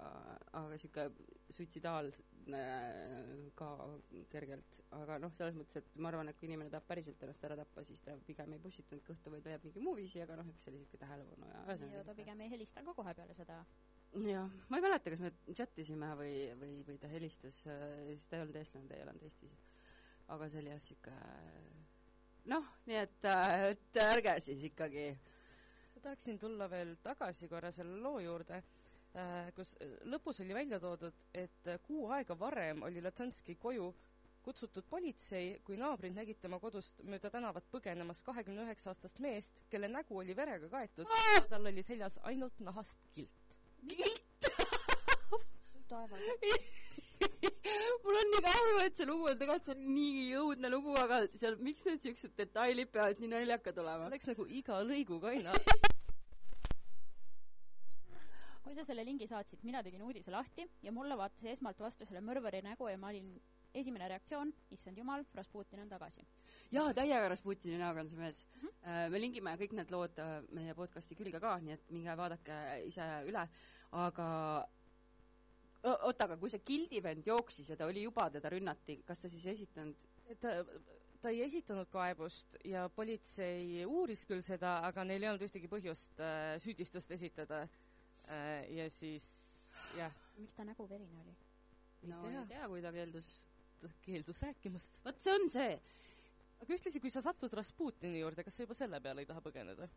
aga 0.60 0.78
siuke 0.82 1.08
suitsidaalne 1.56 2.62
ka 3.58 3.70
kergelt. 4.30 4.78
aga 4.96 5.18
noh, 5.20 5.34
selles 5.36 5.58
mõttes, 5.58 5.82
et 5.82 5.98
ma 6.00 6.12
arvan, 6.12 6.30
et 6.30 6.38
kui 6.40 6.48
inimene 6.48 6.72
tahab 6.72 6.86
päriselt 6.88 7.24
ennast 7.26 7.44
ära 7.48 7.58
tappa, 7.60 7.84
siis 7.88 8.04
ta 8.06 8.16
pigem 8.28 8.54
ei 8.56 8.62
pussitanud 8.64 9.04
kõhtu, 9.08 9.34
vaid 9.34 9.50
leiab 9.50 9.66
mingi 9.66 9.84
muu 9.84 9.96
viisi, 9.98 10.22
aga 10.24 10.38
noh, 10.40 10.50
eks 10.54 10.68
see 10.68 10.74
oli 10.74 10.84
siuke 10.84 11.02
tähelepanu 11.02 11.50
ja 11.52 11.78
ja 11.98 12.04
ta 12.08 12.16
pigem 12.18 12.46
ei 12.46 12.52
helista 12.54 12.86
ka 12.86 12.94
kohe 12.98 13.14
peale 13.18 13.38
seda. 13.38 13.62
jah, 14.30 14.52
ma 14.70 14.80
ei 14.80 14.86
mäleta, 14.86 15.16
kas 15.16 15.26
me 15.26 15.34
chat 15.54 15.82
isime 15.82 16.12
või, 16.22 16.36
või, 16.62 16.76
või 16.88 17.00
ta 17.02 17.10
helistas, 17.12 17.64
siis 17.66 18.30
ta 18.30 18.38
ei 18.38 18.46
olnud 18.46 18.62
eestlane, 18.62 18.88
ta 18.88 19.00
ei 19.00 19.08
elanud 19.08 19.26
Eestis. 19.26 19.58
Aga 20.34 20.48
jah, 20.50 20.80
siuke 20.82 21.14
noh, 22.52 22.66
nii 22.90 22.98
et, 23.02 23.28
et 23.72 24.02
ärge 24.06 24.40
siis 24.46 24.64
ikkagi 24.70 25.10
ma 25.96 26.02
tahaksin 26.02 26.40
tulla 26.40 26.70
veel 26.70 26.96
tagasi 27.04 27.50
korra 27.50 27.72
selle 27.74 28.00
loo 28.02 28.20
juurde, 28.24 28.62
kus 29.56 29.76
lõpus 30.12 30.42
oli 30.44 30.58
välja 30.58 30.80
toodud, 30.82 31.24
et 31.34 31.72
kuu 31.86 32.10
aega 32.14 32.38
varem 32.40 32.84
oli 32.88 33.02
Latanski 33.02 33.56
koju 33.56 33.94
kutsutud 34.46 34.86
politsei, 34.90 35.56
kui 35.66 35.78
naabrid 35.80 36.14
nägid 36.14 36.38
tema 36.42 36.60
kodust 36.62 37.00
mööda 37.10 37.32
tänavat 37.34 37.66
põgenemas 37.74 38.22
kahekümne 38.26 38.68
üheksa 38.68 38.92
aastast 38.92 39.18
meest, 39.24 39.58
kelle 39.72 39.90
nägu 39.90 40.20
oli 40.22 40.36
verega 40.38 40.70
kaetud 40.70 41.10
ja 41.10 41.42
tal 41.50 41.66
oli 41.72 41.84
seljas 41.86 42.20
ainult 42.30 42.62
nahast 42.68 43.02
kilt. 43.16 43.58
kilt 43.90 44.50
taeval. 45.90 46.30
mul 48.04 48.22
on 48.22 48.32
nii 48.34 48.44
kahju, 48.46 48.78
et 48.86 49.00
see 49.00 49.10
lugu 49.10 49.32
on 49.32 49.42
tegelikult, 49.42 49.66
see 49.68 49.76
on 49.76 49.90
nii 49.96 50.30
õudne 50.42 50.72
lugu, 50.74 50.96
aga 51.02 51.24
seal, 51.34 51.58
miks 51.66 51.88
need 51.90 52.06
siuksed 52.06 52.36
detailid 52.38 52.92
peavad 52.94 53.22
nii 53.24 53.34
naljakad 53.34 53.76
see 53.76 53.86
olema? 53.86 54.12
läks 54.14 54.32
nagu 54.32 54.48
iga 54.62 54.82
lõiguga 54.86 55.34
aina. 55.34 55.56
kui 58.76 58.84
sa 58.84 58.84
selle 58.92 59.06
lingi 59.08 59.28
saatsid, 59.30 59.62
mina 59.64 59.80
tegin 59.86 60.02
uudise 60.04 60.34
lahti 60.34 60.66
ja 60.84 60.92
mulle 60.92 61.16
vaatas 61.16 61.46
esmalt 61.54 61.80
vastu 61.80 62.08
selle 62.08 62.20
mõrvari 62.26 62.60
nägu 62.66 62.90
ja 62.90 62.98
ma 63.00 63.12
olin, 63.14 63.30
esimene 63.76 64.08
reaktsioon, 64.12 64.52
issand 64.76 64.98
jumal, 65.00 65.24
Rasputin 65.36 65.84
on 65.84 65.92
tagasi. 65.92 66.26
jaa, 66.76 66.90
täiega 66.98 67.30
Rasputini 67.32 67.78
näoga 67.80 68.04
on 68.04 68.10
see 68.10 68.20
mees 68.20 68.46
mm. 68.46 68.68
-hmm. 68.68 69.10
me 69.14 69.22
lingime 69.22 69.56
kõik 69.62 69.76
need 69.80 69.92
lood 69.92 70.20
äh, 70.20 70.42
meie 70.52 70.74
podcasti 70.76 71.16
külge 71.16 71.40
ka, 71.40 71.58
nii 71.60 71.74
et 71.78 71.92
minge 71.92 72.18
vaadake 72.18 72.58
ise 72.88 73.08
üle, 73.30 73.48
aga 73.92 74.28
oota, 75.86 76.28
aga 76.28 76.38
kui 76.42 76.52
see 76.52 76.64
Gildi-vend 76.66 77.28
jooksis 77.30 77.72
ja 77.72 77.78
ta 77.80 77.88
oli 77.90 78.06
juba, 78.06 78.28
teda 78.34 78.52
rünnati, 78.54 79.00
kas 79.08 79.24
ta 79.24 79.32
siis 79.32 79.46
ei 79.46 79.54
esitanud 79.54 79.98
ta, 80.42 80.54
ta 81.22 81.34
ei 81.34 81.44
esitanud 81.46 81.90
kaebust 81.94 82.58
ja 82.66 82.88
politsei 82.96 83.86
uuris 83.86 84.26
küll 84.30 84.44
seda, 84.46 84.80
aga 84.88 85.06
neil 85.08 85.24
ei 85.24 85.32
olnud 85.32 85.46
ühtegi 85.48 85.70
põhjust 85.72 86.22
äh, 86.22 86.56
süüdistust 86.64 87.12
esitada 87.18 87.66
äh,. 87.66 88.66
ja 88.78 88.90
siis 88.94 89.28
jah, 89.98 90.14
miks 90.38 90.58
ta 90.58 90.66
nägu 90.68 90.88
verine 90.90 91.22
oli? 91.24 91.36
no 92.10 92.24
tea. 92.26 92.42
ei 92.42 92.50
tea, 92.54 92.68
kui 92.72 92.82
ta 92.84 92.92
keeldus. 92.96 93.30
keeldus 94.06 94.42
rääkimast. 94.46 95.00
vot 95.06 95.22
see 95.22 95.38
on 95.38 95.50
see. 95.50 95.80
aga 96.62 96.78
ühtlasi, 96.78 97.02
kui 97.04 97.14
sa 97.14 97.24
satud 97.26 97.54
Rasputini 97.54 98.22
juurde, 98.22 98.46
kas 98.46 98.58
sa 98.58 98.68
juba 98.68 98.78
selle 98.78 99.02
peale 99.02 99.26
ei 99.26 99.30
taha 99.30 99.44
põgeneda? 99.46 99.90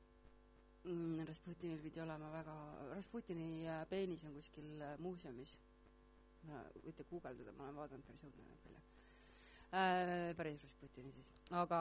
mm, 0.85 1.25
Rasputinil 1.29 1.81
pidi 1.83 2.03
olema 2.03 2.31
väga, 2.33 2.55
Rasputini 2.95 3.67
äh, 3.69 3.83
peenis 3.91 4.25
on 4.25 4.37
kuskil 4.37 4.71
äh, 4.83 4.97
muuseumis. 5.03 5.57
Võite 6.85 7.07
guugeldada, 7.11 7.53
ma 7.57 7.67
olen 7.67 7.79
vaadanud, 7.83 8.07
päris 8.07 8.25
õudne 8.29 8.47
näeb 8.47 8.67
välja 8.67 8.83
äh,. 9.73 10.35
päris 10.39 10.63
Rasputini 10.65 11.13
siis, 11.13 11.33
aga 11.51 11.81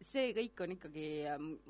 see 0.00 0.32
kõik 0.36 0.64
on 0.64 0.74
ikkagi, 0.74 1.06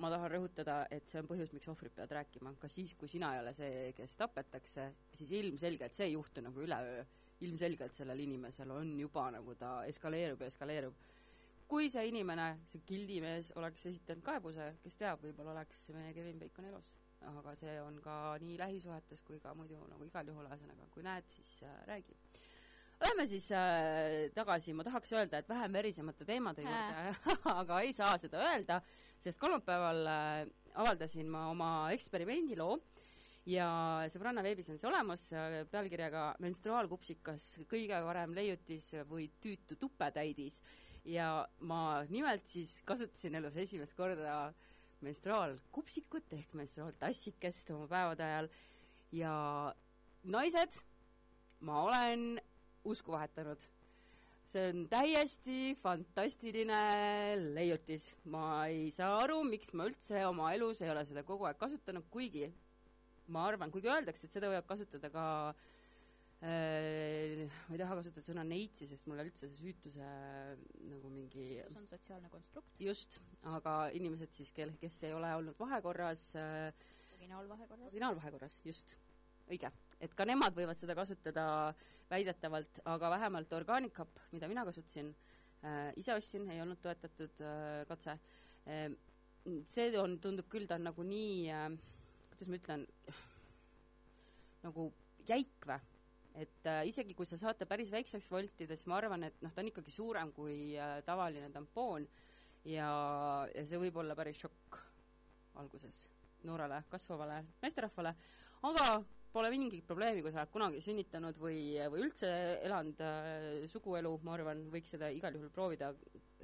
ma 0.02 0.10
tahan 0.10 0.32
rõhutada, 0.32 0.78
et 0.90 1.06
see 1.10 1.20
on 1.22 1.28
põhjus, 1.30 1.52
miks 1.54 1.68
ohvrid 1.70 1.94
peavad 1.94 2.16
rääkima, 2.18 2.54
ka 2.58 2.70
siis, 2.70 2.94
kui 2.98 3.10
sina 3.10 3.34
ei 3.34 3.42
ole 3.42 3.52
see, 3.54 3.92
kes 3.96 4.16
tapetakse, 4.18 4.88
siis 5.14 5.34
ilmselgelt 5.42 5.94
see 5.94 6.08
ei 6.10 6.16
juhtu 6.16 6.42
nagu 6.44 6.66
üleöö. 6.66 7.04
ilmselgelt 7.44 7.92
sellel 7.92 8.18
inimesel 8.24 8.70
on 8.72 8.94
juba 8.98 9.30
nagu 9.30 9.54
ta 9.54 9.84
eskaleerub 9.84 10.40
ja 10.40 10.46
eskaleerub 10.48 10.94
kui 11.68 11.90
see 11.90 12.06
inimene, 12.10 12.46
see 12.70 12.82
gildimees 12.86 13.50
oleks 13.58 13.88
esitanud 13.90 14.24
kaebuse, 14.26 14.68
kes 14.84 14.98
teab, 15.00 15.22
võib-olla 15.24 15.56
oleks 15.56 15.88
meie 15.94 16.14
Kevin 16.14 16.38
Bacon 16.38 16.68
elus. 16.70 16.92
Aga 17.30 17.54
see 17.58 17.78
on 17.82 18.00
ka 18.04 18.36
nii 18.42 18.58
lähisuhetes 18.60 19.22
kui 19.26 19.40
ka 19.42 19.54
muidu 19.58 19.80
nagu 19.90 20.06
igal 20.06 20.28
juhul, 20.30 20.46
ühesõnaga, 20.50 20.90
kui 20.94 21.06
näed, 21.06 21.26
siis 21.34 21.56
äh, 21.66 21.80
räägi. 21.90 22.16
Läheme 22.96 23.26
siis 23.28 23.50
äh, 23.52 24.30
tagasi, 24.32 24.72
ma 24.72 24.84
tahaks 24.86 25.10
öelda, 25.12 25.42
et 25.42 25.48
vähem 25.48 25.74
verisemate 25.76 26.24
teemade 26.24 26.64
juurde, 26.64 27.16
aga 27.60 27.80
ei 27.84 27.92
saa 27.96 28.14
seda 28.20 28.40
öelda, 28.52 28.80
sest 29.20 29.40
kolmapäeval 29.42 30.06
äh, 30.08 30.46
avaldasin 30.76 31.28
ma 31.32 31.48
oma 31.50 31.70
eksperimendiloo 31.96 32.78
ja 33.46 33.68
sõbranna 34.10 34.42
veebis 34.44 34.70
on 34.72 34.80
see 34.80 34.88
olemas 34.88 35.28
äh, 35.36 35.60
pealkirjaga 35.70 36.32
menstruaalkupsikas 36.42 37.52
kõige 37.70 38.00
varem 38.06 38.34
leiutis 38.36 38.90
või 39.10 39.28
tüütu 39.42 39.78
tupetäidis 39.80 40.58
ja 41.06 41.46
ma 41.60 42.02
nimelt 42.10 42.48
siis 42.50 42.80
kasutasin 42.86 43.38
elus 43.38 43.56
esimest 43.62 43.94
korda 43.98 44.52
menstruaalkupsikut 45.04 46.32
ehk 46.38 46.54
menstruaaltassikest 46.56 47.70
oma 47.74 47.88
päevade 47.90 48.24
ajal 48.24 48.48
ja 49.12 49.34
naised, 50.24 50.78
ma 51.60 51.82
olen 51.82 52.40
usku 52.84 53.12
vahetanud. 53.12 53.60
see 54.46 54.68
on 54.70 54.86
täiesti 54.88 55.76
fantastiline 55.82 56.80
leiutis. 57.54 58.14
ma 58.24 58.66
ei 58.66 58.90
saa 58.90 59.18
aru, 59.18 59.42
miks 59.44 59.72
ma 59.72 59.84
üldse 59.90 60.26
oma 60.26 60.52
elus 60.54 60.82
ei 60.82 60.90
ole 60.90 61.04
seda 61.04 61.22
kogu 61.22 61.44
aeg 61.44 61.58
kasutanud, 61.58 62.06
kuigi 62.10 62.52
ma 63.28 63.46
arvan, 63.46 63.70
kuigi 63.70 63.90
öeldakse, 63.90 64.26
et 64.26 64.32
seda 64.32 64.48
võivad 64.48 64.68
kasutada 64.70 65.10
ka 65.10 65.26
äh, 65.50 65.75
ma 66.44 67.72
ei 67.72 67.78
taha 67.80 67.96
kasutada 67.96 68.24
sõna 68.26 68.42
neitsi, 68.44 68.84
sest 68.90 69.06
mulle 69.08 69.24
üldse 69.24 69.48
see 69.48 69.56
süütuse 69.56 70.08
nagu 70.90 71.08
mingi 71.08 71.46
see 71.56 71.78
on 71.80 71.88
sotsiaalne 71.88 72.28
konstrukt, 72.32 72.74
just, 72.82 73.16
aga 73.48 73.88
inimesed 73.96 74.34
siis, 74.36 74.52
kel, 74.56 74.74
kes 74.80 75.00
ei 75.08 75.14
ole 75.16 75.32
olnud 75.38 75.56
vahekorras 75.58 76.28
äh,, 76.36 76.68
originaalvahekorras. 77.16 77.88
originaalvahekorras, 77.88 78.58
just, 78.68 78.96
õige. 79.48 79.72
et 80.00 80.12
ka 80.18 80.28
nemad 80.28 80.52
võivad 80.58 80.76
seda 80.76 80.98
kasutada 80.98 81.46
väidetavalt, 82.10 82.82
aga 82.84 83.10
vähemalt 83.16 83.56
Organicap, 83.56 84.20
mida 84.36 84.52
mina 84.52 84.66
kasutasin 84.68 85.08
äh,, 85.64 85.90
ise 85.96 86.14
ostsin, 86.14 86.50
ei 86.52 86.60
olnud 86.60 86.84
toetatud 86.84 87.40
äh, 87.40 87.80
katse 87.88 88.18
äh,, 88.68 88.90
see 89.72 89.88
on, 89.96 90.20
tundub 90.20 90.52
küll, 90.52 90.68
ta 90.68 90.76
on 90.76 90.84
nagu 90.90 91.08
nii 91.08 91.48
äh,, 91.48 91.68
kuidas 92.28 92.52
ma 92.52 92.60
ütlen, 92.60 92.88
nagu 94.68 94.90
jäik 95.24 95.64
või? 95.64 95.95
Et 96.36 96.68
äh, 96.68 96.82
isegi 96.90 97.14
kui 97.16 97.28
sa 97.28 97.38
saad 97.40 97.58
ta 97.58 97.68
päris 97.68 97.90
väikseks 97.92 98.28
voltida, 98.30 98.76
siis 98.76 98.88
ma 98.90 98.98
arvan, 99.00 99.24
et 99.28 99.40
noh, 99.44 99.52
ta 99.54 99.62
on 99.62 99.70
ikkagi 99.70 99.94
suurem 99.94 100.32
kui 100.36 100.76
äh, 100.76 100.98
tavaline 101.06 101.48
tampoon 101.54 102.06
ja, 102.68 102.90
ja 103.54 103.64
see 103.64 103.80
võib 103.80 104.02
olla 104.02 104.16
päris 104.18 104.42
šokk 104.44 104.80
alguses 105.62 106.04
noorele 106.46 106.82
kasvavale 106.90 107.40
naisterahvale, 107.62 108.12
aga 108.68 108.88
pole 109.36 109.50
mingit 109.52 109.84
probleemi, 109.88 110.22
kui 110.24 110.32
sa 110.32 110.42
oled 110.42 110.52
kunagi 110.52 110.80
sünnitanud 110.84 111.36
või, 111.40 111.60
või 111.92 112.06
üldse 112.06 112.30
elanud 112.64 113.00
äh, 113.04 113.66
suguelu, 113.70 114.14
ma 114.24 114.36
arvan, 114.36 114.66
võiks 114.72 114.94
seda 114.94 115.10
igal 115.12 115.36
juhul 115.36 115.52
proovida, 115.52 115.92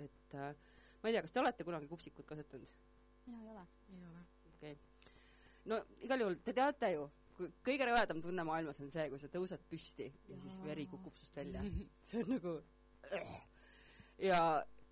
et 0.01 0.37
äh, 0.37 0.53
ma 1.01 1.11
ei 1.11 1.17
tea, 1.17 1.25
kas 1.25 1.35
te 1.35 1.43
olete 1.43 1.69
kunagi 1.69 1.89
kupsikut 1.91 2.29
kasutanud? 2.29 2.81
mina 3.27 3.39
ei 3.39 3.51
ole. 3.53 3.65
ei 3.95 4.05
ole. 4.09 4.25
okei 4.51 4.73
okay. 4.73 5.17
no 5.71 5.79
igal 6.03 6.25
juhul, 6.25 6.39
te 6.45 6.57
teate 6.57 6.93
ju, 6.97 7.07
kõige 7.39 7.89
rõvedam 7.89 8.21
tunne 8.25 8.45
maailmas 8.47 8.81
on 8.83 8.91
see, 8.93 9.09
kui 9.11 9.21
sa 9.21 9.31
tõused 9.33 9.65
püsti 9.71 10.11
ja 10.29 10.39
siis 10.43 10.61
veri 10.67 10.87
kukub 10.91 11.17
sust 11.21 11.37
välja. 11.37 11.65
see 12.11 12.23
on 12.25 12.37
nagu 12.37 12.59
ja, 14.23 14.43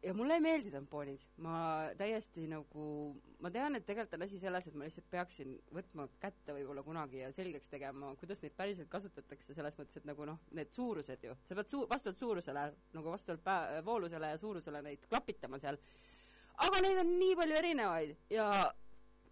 ja 0.02 0.14
mulle 0.14 0.34
ei 0.34 0.40
meeldi 0.44 0.70
tampoonid. 0.72 1.22
ma 1.44 1.54
täiesti 1.98 2.46
nagu, 2.50 2.86
ma 3.40 3.50
tean, 3.54 3.76
et 3.76 3.86
tegelikult 3.86 4.16
on 4.18 4.26
asi 4.26 4.40
selles, 4.40 4.66
et 4.66 4.76
ma 4.78 4.86
lihtsalt 4.86 5.08
peaksin 5.12 5.56
võtma 5.76 6.08
kätte 6.22 6.56
võib-olla 6.56 6.84
kunagi 6.86 7.22
ja 7.22 7.30
selgeks 7.36 7.72
tegema, 7.72 8.14
kuidas 8.20 8.42
neid 8.44 8.56
päriselt 8.56 8.90
kasutatakse, 8.92 9.54
selles 9.54 9.78
mõttes, 9.78 10.00
et 10.00 10.08
nagu 10.08 10.28
noh, 10.28 10.40
need 10.56 10.72
suurused 10.74 11.26
ju, 11.28 11.36
sa 11.48 11.58
pead 11.58 11.72
suu-, 11.72 11.86
vastavalt 11.90 12.20
suurusele, 12.22 12.66
nagu 12.96 13.14
vastavalt 13.14 13.44
pää-, 13.46 13.80
voolusele 13.86 14.34
ja 14.34 14.40
suurusele 14.40 14.82
neid 14.86 15.06
klapitama 15.10 15.60
seal, 15.62 15.78
aga 16.66 16.84
neid 16.84 17.02
on 17.04 17.16
nii 17.20 17.38
palju 17.38 17.60
erinevaid 17.62 18.16
ja 18.32 18.50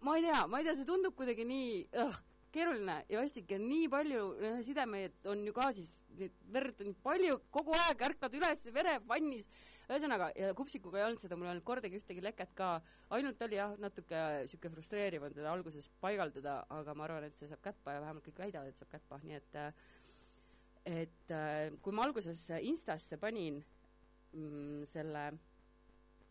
ma 0.05 0.17
ei 0.17 0.27
tea, 0.27 0.43
ma 0.47 0.59
ei 0.59 0.67
tea, 0.67 0.77
see 0.77 0.87
tundub 0.87 1.17
kuidagi 1.17 1.45
nii 1.47 1.71
õh, 2.05 2.21
keeruline 2.53 2.95
ja 3.09 3.21
vastik 3.21 3.51
ja 3.53 3.59
nii 3.61 3.87
palju 3.91 4.23
äh, 4.35 4.59
sidemeid 4.65 5.27
on 5.31 5.41
ju 5.47 5.53
ka 5.55 5.69
siis, 5.75 5.91
verd 6.53 6.81
on 6.85 6.95
palju, 7.03 7.39
kogu 7.53 7.75
aeg 7.77 8.05
ärkad 8.09 8.37
üles 8.39 8.65
verevannis. 8.75 9.49
ühesõnaga, 9.89 10.29
ja 10.37 10.51
kupsikuga 10.53 10.99
ei 10.99 11.05
olnud 11.07 11.21
seda, 11.21 11.37
mul 11.37 11.47
ei 11.47 11.51
olnud 11.55 11.65
kordagi 11.65 11.97
ühtegi 11.97 12.21
leket 12.21 12.51
ka, 12.57 12.75
ainult 13.17 13.41
oli 13.41 13.57
jah, 13.57 13.73
natuke 13.81 14.19
sihuke 14.51 14.69
frustreeriv 14.75 15.25
on 15.25 15.33
teda 15.33 15.49
alguses 15.49 15.89
paigaldada, 16.03 16.59
aga 16.75 16.93
ma 16.93 17.07
arvan, 17.07 17.25
et 17.25 17.39
see 17.39 17.49
saab 17.49 17.63
käppa 17.65 17.95
ja 17.95 18.03
vähemalt 18.03 18.27
kõik 18.27 18.43
väidavad, 18.43 18.69
et 18.69 18.77
saab 18.77 18.93
käppa, 18.93 19.21
nii 19.23 19.39
et 19.39 19.59
et 20.89 21.33
kui 21.83 21.93
ma 21.93 22.05
alguses 22.05 22.45
Instasse 22.61 23.17
panin 23.21 23.59
mm, 24.33 24.85
selle 24.89 25.25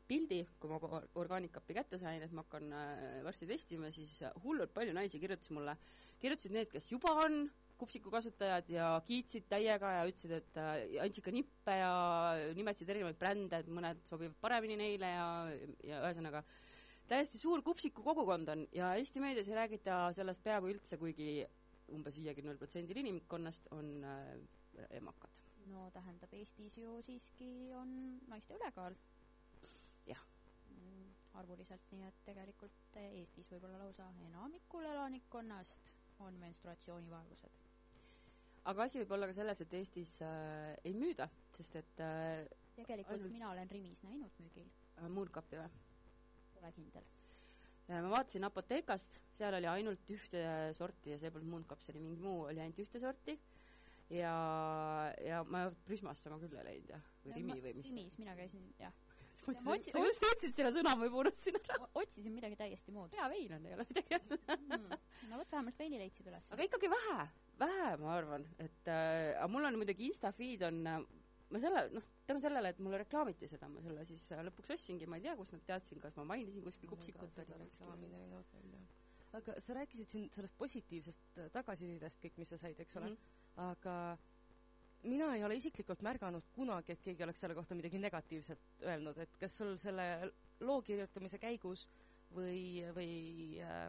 pildi, 0.08 0.42
kui 0.60 0.70
ma 0.72 0.80
orgaanikappi 1.20 1.76
kätte 1.76 2.00
sain, 2.00 2.22
et 2.24 2.34
ma 2.34 2.44
hakkan 2.46 2.72
äh, 2.72 3.22
varsti 3.26 3.48
testima, 3.48 3.92
siis 3.94 4.14
hullult 4.44 4.72
palju 4.74 4.94
naisi 4.96 5.20
kirjutas 5.20 5.52
mulle, 5.54 5.76
kirjutasid 6.22 6.54
need, 6.56 6.70
kes 6.72 6.88
juba 6.92 7.12
on 7.24 7.42
kupsiku 7.78 8.10
kasutajad 8.10 8.70
ja 8.72 8.86
kiitsid 9.06 9.46
täiega 9.50 9.92
ja 9.98 10.06
ütlesid, 10.08 10.32
et 10.40 10.58
äh, 10.58 11.02
andsid 11.04 11.26
ka 11.26 11.34
nippe 11.34 11.76
ja 11.78 11.92
nimetasid 12.56 12.90
erinevaid 12.90 13.20
brände, 13.20 13.60
et 13.62 13.68
mõned 13.70 14.02
sobivad 14.08 14.34
paremini 14.42 14.80
neile 14.80 15.12
ja, 15.14 15.28
ja 15.86 16.02
ühesõnaga 16.08 16.42
täiesti 17.08 17.40
suur 17.40 17.62
kupsiku 17.64 18.02
kogukond 18.04 18.50
on 18.52 18.66
ja 18.74 18.92
Eesti 19.00 19.20
meedias 19.22 19.48
ei 19.48 19.56
räägita 19.56 20.00
sellest 20.16 20.42
peaaegu 20.44 20.72
üldse, 20.74 20.98
kuigi 21.00 21.46
umbes 21.94 22.18
viiekümnel 22.20 22.58
protsendil 22.60 23.00
inimkonnast 23.00 23.70
on 23.76 23.92
äh, 24.04 24.88
emakad. 24.98 25.32
no 25.68 25.88
tähendab, 25.92 26.32
Eestis 26.32 26.78
ju 26.78 26.98
siiski 27.04 27.48
on 27.76 27.90
naiste 28.28 28.56
ülekaal 28.56 28.96
arvuliselt, 31.38 31.90
nii 31.92 32.06
et 32.08 32.20
tegelikult 32.26 32.98
Eestis 33.00 33.48
võib-olla 33.52 33.80
lausa 33.82 34.06
enamikul 34.26 34.86
elanikkonnast 34.90 35.92
on 36.24 36.38
menstruatsioonivaegused. 36.42 37.60
aga 38.72 38.84
asi 38.84 39.02
võib 39.02 39.14
olla 39.16 39.28
ka 39.30 39.36
selles, 39.36 39.60
et 39.64 39.76
Eestis 39.80 40.16
äh, 40.26 40.72
ei 40.84 40.94
müüda, 40.98 41.28
sest 41.56 41.78
et 41.82 42.02
äh, 42.04 42.48
tegelikult 42.78 43.18
ainult... 43.18 43.36
mina 43.36 43.52
olen 43.52 43.70
Rimis 43.70 44.02
näinud 44.06 44.42
müügil 44.42 44.66
äh,. 44.66 45.06
Mooncupi 45.08 45.60
või? 45.60 45.70
Pole 46.56 46.72
kindel. 46.76 47.06
ma 47.88 48.08
vaatasin 48.12 48.48
Apotekast, 48.48 49.20
seal 49.38 49.56
oli 49.60 49.70
ainult 49.70 50.10
ühte 50.14 50.42
sorti 50.76 51.14
ja 51.14 51.20
see 51.22 51.30
polnud 51.34 51.54
Mooncup, 51.54 51.84
see 51.84 51.94
oli 51.94 52.04
mingi 52.04 52.24
muu, 52.24 52.42
oli 52.50 52.62
ainult 52.64 52.82
ühte 52.82 53.00
sorti 53.02 53.38
ja, 54.10 54.34
ja 55.24 55.44
ma 55.48 55.68
Prismast 55.86 56.26
sama 56.26 56.40
küll 56.42 56.58
ei 56.58 56.66
leidnud 56.72 56.96
jah, 56.96 57.12
või 57.24 57.38
Rimi 57.38 57.60
või 57.64 57.76
mis 57.78 57.92
Rimis, 57.92 58.18
mina 58.20 58.36
käisin 58.38 58.72
jah 58.80 59.04
ma 59.48 59.76
otsin, 59.76 59.94
sa 59.94 60.04
just 60.04 60.24
ütlesid 60.24 60.56
selle 60.56 60.72
sõna, 60.76 60.94
ma 60.98 61.08
juba 61.08 61.22
unustasin 61.24 61.60
ära. 61.60 61.90
otsisin 62.02 62.34
midagi 62.34 62.58
täiesti 62.60 62.94
muud. 62.94 63.14
hea 63.16 63.28
vein 63.32 63.54
on, 63.58 63.68
ei 63.68 63.76
ole 63.76 63.86
midagi 63.88 64.18
mm.. 64.18 64.98
no 65.30 65.40
vot, 65.40 65.52
vähemalt 65.52 65.78
veini 65.84 66.02
leidsid 66.02 66.28
üles. 66.30 66.50
aga 66.54 66.68
ikkagi 66.68 66.90
vähe, 66.92 67.28
vähe, 67.62 67.94
ma 68.02 68.12
arvan, 68.16 68.46
et 68.58 68.92
äh, 68.92 69.32
aga 69.36 69.48
mul 69.52 69.70
on 69.70 69.80
muidugi 69.80 70.08
Insta 70.10 70.32
feed 70.36 70.66
on 70.68 70.84
äh, 70.86 71.00
ma 71.52 71.60
selle, 71.62 71.82
noh, 71.96 72.06
tänu 72.28 72.42
sellele, 72.44 72.72
et 72.72 72.80
mulle 72.84 73.00
reklaamiti 73.02 73.48
seda, 73.50 73.68
ma 73.72 73.82
selle 73.84 74.04
siis 74.08 74.24
äh, 74.34 74.42
lõpuks 74.48 74.74
ostsingi, 74.76 75.08
ma 75.08 75.18
ei 75.18 75.24
tea, 75.24 75.34
kust 75.38 75.54
nad 75.56 75.64
teadsin, 75.68 76.00
kas 76.02 76.16
ma 76.20 76.26
mainisin 76.34 76.64
kuskil 76.64 76.90
kupsikut 76.92 77.36
või 77.38 77.46
reklaami 77.64 78.10
näinud 78.12 78.56
välja. 78.56 78.82
aga 79.38 79.58
sa 79.64 79.76
rääkisid 79.76 80.12
siin 80.12 80.26
sellest 80.34 80.58
positiivsest 80.60 81.38
äh, 81.38 81.52
tagasisidest 81.54 82.20
kõik, 82.24 82.36
mis 82.40 82.52
sa 82.52 82.60
said, 82.60 82.80
eks 82.80 82.96
ole 83.00 83.12
mm, 83.12 83.16
-hmm. 83.16 83.70
aga 83.70 83.96
mina 85.02 85.30
ei 85.36 85.44
ole 85.46 85.58
isiklikult 85.58 86.02
märganud 86.02 86.48
kunagi, 86.54 86.94
et 86.94 87.02
keegi 87.04 87.24
oleks 87.26 87.40
selle 87.44 87.54
kohta 87.54 87.76
midagi 87.78 88.00
negatiivset 88.02 88.82
öelnud, 88.82 89.18
et 89.22 89.38
kas 89.40 89.56
sul 89.60 89.76
selle 89.78 90.08
loo 90.60 90.80
kirjutamise 90.82 91.38
käigus 91.38 91.86
või, 92.34 92.82
või 92.96 93.12
äh, 93.62 93.86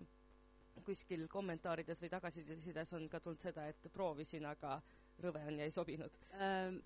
kuskil 0.85 1.25
kommentaarides 1.31 2.01
või 2.03 2.11
tagasisides 2.13 2.93
on 2.97 3.09
ka 3.09 3.19
tulnud 3.23 3.41
seda, 3.41 3.67
et 3.71 3.89
proovisin, 3.93 4.45
aga 4.45 4.79
rõve 5.19 5.43
on 5.49 5.59
ja 5.59 5.67
ei 5.67 5.75
sobinud 5.75 6.15
ähm,? 6.37 6.79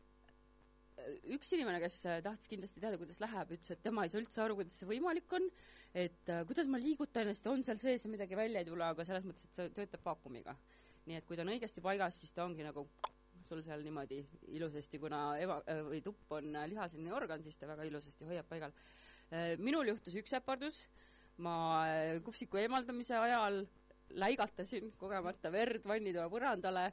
üks 1.33 1.49
inimene, 1.55 1.79
kes 1.81 1.95
tahtis 2.23 2.49
kindlasti 2.51 2.81
teada, 2.83 2.99
kuidas 3.01 3.17
läheb, 3.23 3.55
ütles, 3.55 3.71
et 3.73 3.81
tema 3.81 4.03
ei 4.05 4.11
saa 4.13 4.21
üldse 4.21 4.43
aru, 4.43 4.59
kuidas 4.59 4.75
see 4.77 4.89
võimalik 4.89 5.31
on, 5.35 5.47
et 5.93 6.29
äh, 6.31 6.43
kuidas 6.49 6.69
ma 6.69 6.79
liigutan 6.81 7.25
ennast, 7.25 7.47
on 7.49 7.63
seal 7.65 7.81
sees 7.81 8.05
ja 8.05 8.11
midagi 8.11 8.37
välja 8.37 8.61
ei 8.61 8.67
tule, 8.67 8.85
aga 8.85 9.05
selles 9.07 9.25
mõttes, 9.27 9.47
et 9.47 9.57
see 9.57 9.73
töötab 9.79 10.05
vaakumiga. 10.05 10.55
nii 11.09 11.17
et 11.19 11.25
kui 11.27 11.35
ta 11.35 11.43
on 11.43 11.51
õigesti 11.51 11.81
paigas, 11.83 12.21
siis 12.21 12.31
ta 12.31 12.45
ongi 12.45 12.63
nagu 12.63 12.85
sul 13.47 13.63
seal 13.65 13.83
niimoodi 13.85 14.19
ilusasti, 14.57 14.99
kuna 14.99 15.23
eva- 15.41 15.61
või 15.89 16.01
tupp 16.05 16.31
on 16.37 16.51
lihaseline 16.71 17.13
organ, 17.13 17.43
siis 17.43 17.57
ta 17.57 17.69
väga 17.69 17.87
ilusasti 17.89 18.27
hoiab 18.29 18.49
paigal. 18.49 18.73
minul 19.57 19.87
juhtus 19.87 20.15
üks 20.19 20.33
äpardus, 20.37 20.83
ma 21.37 21.85
kupsiku 22.23 22.57
eemaldamise 22.61 23.15
ajal 23.17 23.63
läigatasin 24.13 24.91
kogemata 24.99 25.51
verd 25.51 25.85
vannitoa 25.89 26.29
põrandale 26.29 26.91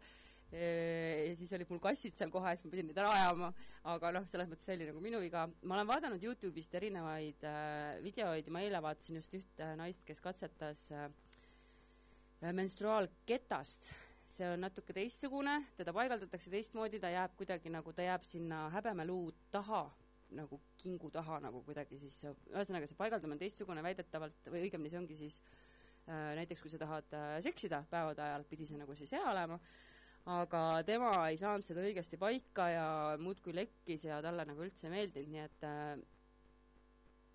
ja 0.51 1.35
siis 1.39 1.53
olid 1.55 1.69
mul 1.71 1.81
kassid 1.83 2.17
seal 2.19 2.31
kohe, 2.33 2.53
siis 2.57 2.67
ma 2.67 2.73
pidin 2.73 2.89
neid 2.91 2.99
ära 2.99 3.11
ajama, 3.15 3.53
aga 3.93 4.11
noh, 4.17 4.27
selles 4.31 4.49
mõttes 4.51 4.67
see 4.67 4.75
oli 4.79 4.89
nagu 4.89 5.03
minu 5.03 5.21
viga. 5.23 5.47
ma 5.63 5.77
olen 5.77 5.91
vaadanud 5.91 6.25
Youtube'ist 6.27 6.75
erinevaid 6.75 7.47
äh, 7.47 8.01
videoid 8.03 8.49
ja 8.49 8.55
ma 8.55 8.65
eile 8.65 8.83
vaatasin 8.83 9.21
just 9.21 9.35
ühte 9.39 9.69
naist, 9.79 10.03
kes 10.09 10.23
katsetas 10.25 10.89
äh, 10.91 11.07
menstruaalketast 12.41 13.93
see 14.31 14.47
on 14.47 14.63
natuke 14.63 14.95
teistsugune, 14.97 15.57
teda 15.79 15.95
paigaldatakse 15.97 16.53
teistmoodi, 16.53 17.01
ta 17.03 17.11
jääb 17.13 17.35
kuidagi 17.39 17.73
nagu, 17.73 17.93
ta 17.97 18.07
jääb 18.07 18.25
sinna 18.29 18.69
häbemeluu 18.75 19.33
taha, 19.55 19.85
nagu 20.39 20.61
kingu 20.79 21.11
taha 21.11 21.41
nagu 21.43 21.63
kuidagi 21.67 21.99
siis, 21.99 22.21
ühesõnaga 22.53 22.87
see 22.87 22.99
paigaldamine 22.99 23.39
on 23.39 23.43
teistsugune 23.43 23.83
väidetavalt, 23.85 24.51
või 24.53 24.67
õigemini 24.69 24.93
see 24.93 25.01
ongi 25.01 25.19
siis 25.19 25.41
äh, 25.43 26.33
näiteks 26.39 26.63
kui 26.63 26.73
sa 26.73 26.79
tahad 26.81 27.17
äh, 27.17 27.37
seksida 27.45 27.83
päevade 27.91 28.23
ajal, 28.27 28.47
pidi 28.51 28.69
see 28.71 28.79
nagu 28.79 28.95
siis 28.99 29.11
hea 29.17 29.25
olema, 29.33 29.59
aga 30.31 30.63
tema 30.87 31.11
ei 31.27 31.41
saanud 31.41 31.67
seda 31.67 31.83
õigesti 31.83 32.21
paika 32.21 32.69
ja 32.71 32.87
muudkui 33.19 33.57
lekkis 33.57 34.07
ja 34.07 34.21
talle 34.23 34.47
nagu 34.47 34.63
üldse 34.63 34.87
ei 34.87 34.95
meeldinud, 34.95 35.35
nii 35.35 35.45
et 35.49 35.67
äh, 35.67 35.95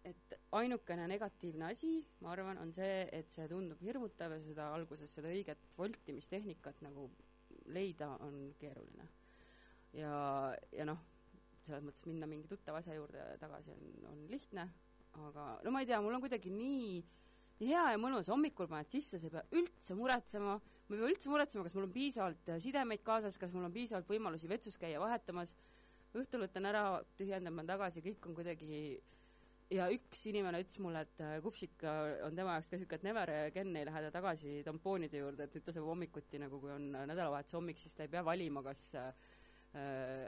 et 0.06 0.36
ainukene 0.56 1.08
negatiivne 1.10 1.70
asi, 1.72 1.98
ma 2.22 2.32
arvan, 2.36 2.60
on 2.62 2.72
see, 2.74 3.06
et 3.16 3.32
see 3.34 3.48
tundub 3.50 3.82
hirmutav 3.84 4.36
ja 4.36 4.42
seda 4.44 4.70
alguses, 4.76 5.12
seda 5.18 5.32
õiget 5.34 5.62
voltimistehnikat 5.78 6.84
nagu 6.86 7.10
leida 7.74 8.12
on 8.24 8.54
keeruline. 8.62 9.08
ja, 9.96 10.16
ja 10.76 10.86
noh, 10.88 11.02
selles 11.66 11.84
mõttes 11.86 12.06
minna 12.06 12.30
mingi 12.30 12.50
tuttava 12.50 12.82
asja 12.82 12.98
juurde 12.98 13.24
tagasi 13.42 13.74
on, 13.74 13.86
on 14.12 14.26
lihtne, 14.30 14.68
aga 15.26 15.46
no 15.66 15.74
ma 15.74 15.82
ei 15.82 15.90
tea, 15.90 16.02
mul 16.04 16.18
on 16.18 16.24
kuidagi 16.24 16.52
nii, 16.54 17.00
nii 17.62 17.72
hea 17.72 17.86
ja 17.96 18.02
mõnus, 18.02 18.30
hommikul 18.30 18.70
paned 18.70 18.92
sisse, 18.92 19.20
sa 19.20 19.30
ei 19.30 19.34
pea 19.34 19.46
üldse 19.58 19.98
muretsema, 19.98 20.60
ma 20.60 20.98
ei 20.98 21.02
pea 21.02 21.14
üldse 21.16 21.32
muretsema, 21.32 21.66
kas 21.66 21.78
mul 21.78 21.88
on 21.88 21.96
piisavalt 21.96 22.54
sidemeid 22.62 23.02
kaasas, 23.08 23.40
kas 23.42 23.56
mul 23.56 23.66
on 23.70 23.74
piisavalt 23.74 24.12
võimalusi 24.12 24.52
vetsus 24.52 24.78
käia 24.82 25.02
vahetamas, 25.02 25.56
õhtul 26.16 26.46
võtan 26.46 26.70
ära, 26.70 26.86
tühjendan, 27.18 27.56
panen 27.56 27.74
tagasi, 27.74 28.04
kõik 28.06 28.30
on 28.30 28.38
kuidagi 28.38 29.00
ja 29.74 29.88
üks 29.94 30.26
inimene 30.30 30.60
ütles 30.64 30.78
mulle, 30.84 31.02
et 31.06 31.22
äh, 31.24 31.38
kupsik 31.44 31.86
äh, 31.88 32.20
on 32.26 32.38
tema 32.38 32.58
jaoks 32.58 32.70
ka 32.70 32.78
niisugune, 32.78 33.00
et 33.00 33.08
never 33.08 33.32
again 33.38 33.72
ei 33.76 33.88
lähe 33.88 34.04
ta 34.06 34.12
tagasi 34.14 34.60
tampoonide 34.66 35.22
juurde, 35.22 35.48
et 35.48 35.56
nüüd 35.58 35.66
ta 35.66 35.74
saab 35.76 35.88
hommikuti 35.90 36.42
nagu, 36.42 36.60
kui 36.62 36.74
on 36.76 36.92
nädalavahetuse 36.94 37.58
hommik, 37.58 37.82
siis 37.82 37.98
ta 37.98 38.06
ei 38.06 38.12
pea 38.14 38.22
valima, 38.26 38.62
kas 38.66 38.92
äh, 39.02 39.10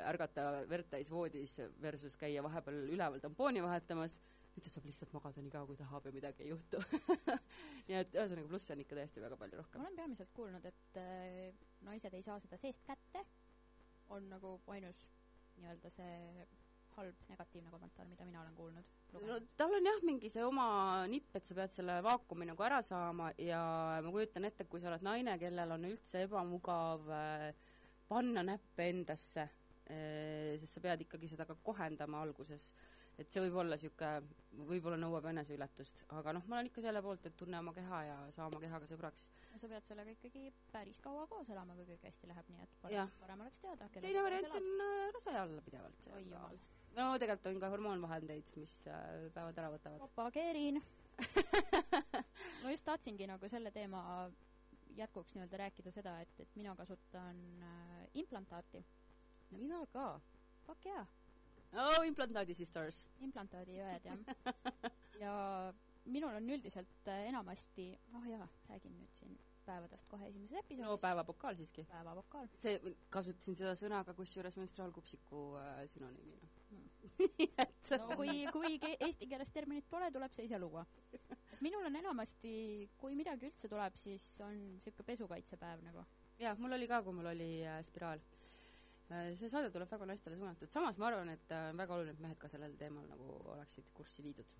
ärgata 0.07 0.47
verd 0.69 0.89
täis 0.91 1.11
voodis 1.11 1.59
versus 1.81 2.17
käia 2.19 2.41
vahepeal 2.43 2.81
üleval 2.89 3.21
tampooni 3.23 3.61
vahetamas, 3.63 4.17
nüüd 4.55 4.65
ta 4.65 4.73
saab 4.73 4.87
lihtsalt 4.89 5.13
magada 5.13 5.43
nii 5.43 5.53
kaua, 5.53 5.69
kui 5.69 5.79
tahab 5.79 6.09
ja 6.09 6.15
midagi 6.15 6.47
ei 6.47 6.51
juhtu. 6.51 6.81
Nii 7.87 7.99
et 8.01 8.15
ühesõnaga 8.17 8.49
plusse 8.49 8.73
on 8.73 8.81
ikka 8.83 8.97
tõesti 8.97 9.21
väga 9.23 9.37
palju 9.39 9.61
rohkem. 9.61 9.79
ma 9.79 9.87
olen 9.87 9.99
peamiselt 10.01 10.33
kuulnud, 10.35 10.65
et 10.65 10.97
äh, 10.99 11.67
naised 11.85 12.17
ei 12.17 12.25
saa 12.25 12.39
seda 12.43 12.57
seest 12.59 12.83
kätte, 12.89 13.21
on 14.11 14.27
nagu 14.33 14.57
ainus 14.73 15.05
nii-öelda 15.61 15.91
see 15.93 16.47
halb 16.97 17.27
negatiivne 17.29 17.73
kommentaar, 17.73 18.07
mida 18.09 18.25
mina 18.25 18.41
olen 18.41 18.55
kuulnud 18.57 18.95
no 19.13 19.37
tal 19.57 19.75
on 19.77 19.87
jah, 19.87 20.01
mingi 20.05 20.29
see 20.31 20.43
oma 20.45 20.67
nipp, 21.09 21.35
et 21.37 21.47
sa 21.47 21.55
pead 21.57 21.73
selle 21.73 21.99
vaakumi 22.05 22.47
nagu 22.49 22.65
ära 22.65 22.81
saama 22.85 23.31
ja 23.41 23.61
ma 24.03 24.13
kujutan 24.13 24.47
ette, 24.49 24.67
kui 24.69 24.83
sa 24.83 24.91
oled 24.91 25.05
naine, 25.05 25.37
kellel 25.41 25.75
on 25.77 25.87
üldse 25.89 26.25
ebamugav 26.27 27.07
äh, 27.15 27.47
panna 28.09 28.43
näppe 28.45 28.91
endasse 28.91 29.47
äh,, 29.47 30.57
sest 30.61 30.77
sa 30.77 30.83
pead 30.83 31.07
ikkagi 31.07 31.31
seda 31.31 31.47
ka 31.47 31.57
kohendama 31.63 32.21
alguses, 32.25 32.69
et 33.17 33.31
see 33.33 33.41
võib 33.47 33.57
olla 33.63 33.77
niisugune, 33.77 34.37
võib-olla 34.69 34.99
nõuab 35.01 35.25
eneseületust, 35.31 36.03
aga 36.19 36.35
noh, 36.37 36.45
ma 36.49 36.59
olen 36.59 36.69
ikka 36.69 36.83
selle 36.85 37.01
poolt, 37.05 37.25
et 37.29 37.37
tunne 37.39 37.59
oma 37.63 37.73
keha 37.73 38.03
ja 38.11 38.17
saa 38.35 38.49
oma 38.51 38.61
kehaga 38.61 38.89
sõbraks. 38.91 39.29
no 39.53 39.61
sa 39.61 39.71
pead 39.73 39.89
sellega 39.89 40.17
ikkagi 40.17 40.49
päris 40.73 41.01
kaua 41.03 41.25
koos 41.31 41.49
elama, 41.53 41.77
kui 41.79 41.87
kõik 41.93 42.09
hästi 42.09 42.33
läheb, 42.33 42.53
nii 42.53 42.65
et 42.67 42.81
parem, 42.83 43.13
parem 43.23 43.45
oleks 43.47 43.63
teada. 43.63 43.89
teine 43.97 44.25
variant 44.29 44.57
on 44.59 44.73
äh, 44.89 45.05
rase 45.17 45.37
alla 45.45 45.63
pidevalt. 45.69 46.11
oi 46.13 46.25
jumal 46.25 46.65
no 46.97 47.07
tegelikult 47.21 47.51
on 47.51 47.61
ka 47.61 47.69
hormoonvahendeid, 47.73 48.53
mis 48.57 48.75
äh, 48.91 49.27
päevad 49.35 49.61
ära 49.61 49.71
võtavad. 49.73 50.03
propageerin 50.05 50.81
ma 52.63 52.73
just 52.73 52.85
tahtsingi 52.85 53.27
nagu 53.29 53.49
selle 53.49 53.71
teema 53.73 54.01
jätkuks 54.97 55.35
nii-öelda 55.35 55.57
rääkida 55.63 55.93
seda, 55.93 56.17
et, 56.21 56.39
et 56.41 56.55
mina 56.57 56.75
kasutan 56.75 57.41
äh, 57.63 58.07
implantaati. 58.13 58.85
mina 59.51 59.85
ka. 59.93 60.19
Fuck 60.65 60.85
jaa. 60.85 61.05
oh, 61.73 62.05
implantaadi 62.05 62.53
sisters. 62.57 63.05
implantaadi 63.19 63.77
õed, 63.83 64.09
jah 64.09 64.55
ja 65.23 65.35
minul 66.05 66.35
on 66.39 66.49
üldiselt 66.49 67.11
äh, 67.11 67.27
enamasti, 67.29 67.91
oh 68.17 68.25
jaa, 68.29 68.47
räägin 68.69 68.97
nüüd 68.97 69.21
siin 69.21 69.37
päevadest 69.67 70.07
kohe 70.09 70.29
esimeses 70.29 70.55
no 70.55 70.63
episoodis, 70.63 71.01
päevapokaal 71.03 71.57
siiski. 71.59 71.83
päevavokaal. 71.91 72.47
see, 72.57 72.95
kasutasin 73.09 73.59
seda 73.59 73.75
sõna 73.79 74.03
ka 74.07 74.15
kusjuures 74.17 74.57
menstruaalkupsiku 74.61 75.49
äh, 75.61 75.83
sünonüümina 75.91 76.56
no 77.99 78.15
kui, 78.15 78.45
kui 78.53 78.77
eesti 78.99 79.27
keeles 79.29 79.51
terminit 79.53 79.87
pole, 79.89 80.09
tuleb 80.13 80.33
see 80.35 80.47
ise 80.47 80.59
luua. 80.61 80.85
minul 81.65 81.87
on 81.89 81.95
enamasti, 81.99 82.53
kui 83.01 83.15
midagi 83.17 83.49
üldse 83.49 83.69
tuleb, 83.71 83.95
siis 83.97 84.25
on 84.45 84.55
niisugune 84.57 85.07
pesukaitsepäev 85.11 85.83
nagu. 85.85 86.05
jaa, 86.41 86.55
mul 86.59 86.77
oli 86.77 86.87
ka, 86.87 87.01
kui 87.05 87.17
mul 87.17 87.31
oli 87.33 87.51
äh, 87.65 87.81
spiraal. 87.85 88.21
see 89.39 89.49
saade 89.49 89.71
tuleb 89.71 89.91
väga 89.91 90.05
naistele 90.05 90.37
suunatud, 90.37 90.71
samas 90.71 90.97
ma 90.97 91.09
arvan, 91.11 91.33
et 91.35 91.51
äh, 91.51 91.69
on 91.71 91.83
väga 91.83 91.95
oluline, 91.95 92.15
et 92.17 92.23
mehed 92.27 92.39
ka 92.41 92.49
sellel 92.51 92.75
teemal 92.79 93.07
nagu 93.09 93.37
oleksid 93.55 93.93
kurssi 93.97 94.25
viidud. 94.25 94.57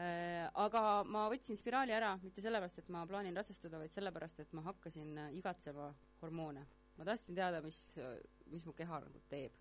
Aga 0.00 1.02
ma 1.04 1.26
võtsin 1.28 1.58
spiraali 1.58 1.92
ära 1.92 2.14
mitte 2.22 2.40
sellepärast, 2.40 2.78
et 2.78 2.88
ma 2.94 3.02
plaanin 3.10 3.36
rasestuda, 3.36 3.80
vaid 3.82 3.92
sellepärast, 3.92 4.38
et 4.40 4.52
ma 4.56 4.62
hakkasin 4.70 5.18
äh, 5.18 5.32
igatsema 5.36 5.90
hormoone. 6.22 6.66
ma 6.96 7.04
tahtsin 7.04 7.34
teada, 7.34 7.60
mis, 7.64 7.78
mis 8.52 8.64
mu 8.66 8.72
keha 8.76 9.00
nagu 9.00 9.20
teeb. 9.28 9.54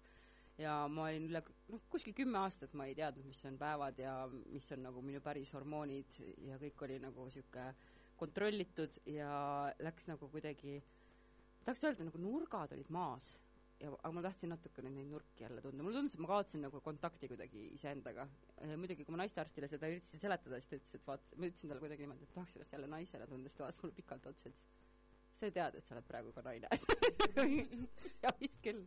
Ja 0.60 0.76
ma 0.92 1.08
olin 1.08 1.28
üle, 1.30 1.42
noh, 1.72 1.84
kuskil 1.92 2.16
kümme 2.18 2.42
aastat 2.44 2.74
ma 2.78 2.88
ei 2.90 2.96
teadnud, 2.98 3.28
mis 3.30 3.42
on 3.48 3.58
päevad 3.60 4.00
ja 4.02 4.16
mis 4.30 4.68
on 4.76 4.84
nagu 4.90 5.04
minu 5.06 5.22
päris 5.24 5.54
hormoonid 5.56 6.20
ja 6.48 6.60
kõik 6.62 6.86
oli 6.88 7.00
nagu 7.04 7.28
niisugune 7.30 7.70
kontrollitud 8.20 8.98
ja 9.08 9.30
läks 9.80 10.10
nagu 10.10 10.28
kuidagi 10.32 10.82
tahaks 11.64 11.86
öelda, 11.88 12.08
nagu 12.10 12.20
nurgad 12.20 12.74
olid 12.76 12.90
maas 12.92 13.32
ja, 13.80 13.92
aga 13.92 14.12
ma 14.16 14.24
tahtsin 14.26 14.52
natukene 14.52 14.92
neid 14.92 15.08
nurki 15.12 15.46
jälle 15.46 15.62
tunda, 15.64 15.84
mulle 15.84 16.00
tundus, 16.00 16.18
et 16.18 16.24
ma 16.24 16.32
kaotasin 16.34 16.66
nagu 16.66 16.82
kontakti 16.84 17.30
kuidagi 17.32 17.70
iseendaga. 17.78 18.28
muidugi, 18.76 19.06
kui 19.06 19.16
ma 19.16 19.22
naistearstile 19.24 19.70
seda 19.72 19.92
üritasin 19.92 20.24
seletada, 20.26 20.60
siis 20.60 20.72
ta 20.72 20.80
ütles, 20.80 20.98
et 21.00 21.08
vaat, 21.08 21.32
ma 21.38 21.48
ütlesin 21.48 21.72
talle 21.72 21.84
kuidagi 21.86 22.04
niimoodi, 22.04 22.28
et 22.28 22.36
tahaks 22.36 22.58
ennast 22.58 22.76
jälle 22.76 22.92
naisena 22.92 23.28
tunda, 23.30 23.50
siis 23.50 23.60
ta 23.60 23.66
vaatas 23.66 23.84
mulle 23.86 23.98
pikalt 24.02 24.28
otsa 24.34 24.50
ja 24.50 24.54
ütles, 24.54 24.76
sa 25.40 25.48
ju 25.50 25.56
tead, 25.56 25.80
et 25.80 25.88
sa 25.88 25.96
oled 25.96 26.10
praegu 26.10 26.36
ka 26.36 26.44
naine. 26.44 26.68
jah, 28.26 28.36
vist 28.42 28.60
küll. 28.66 28.84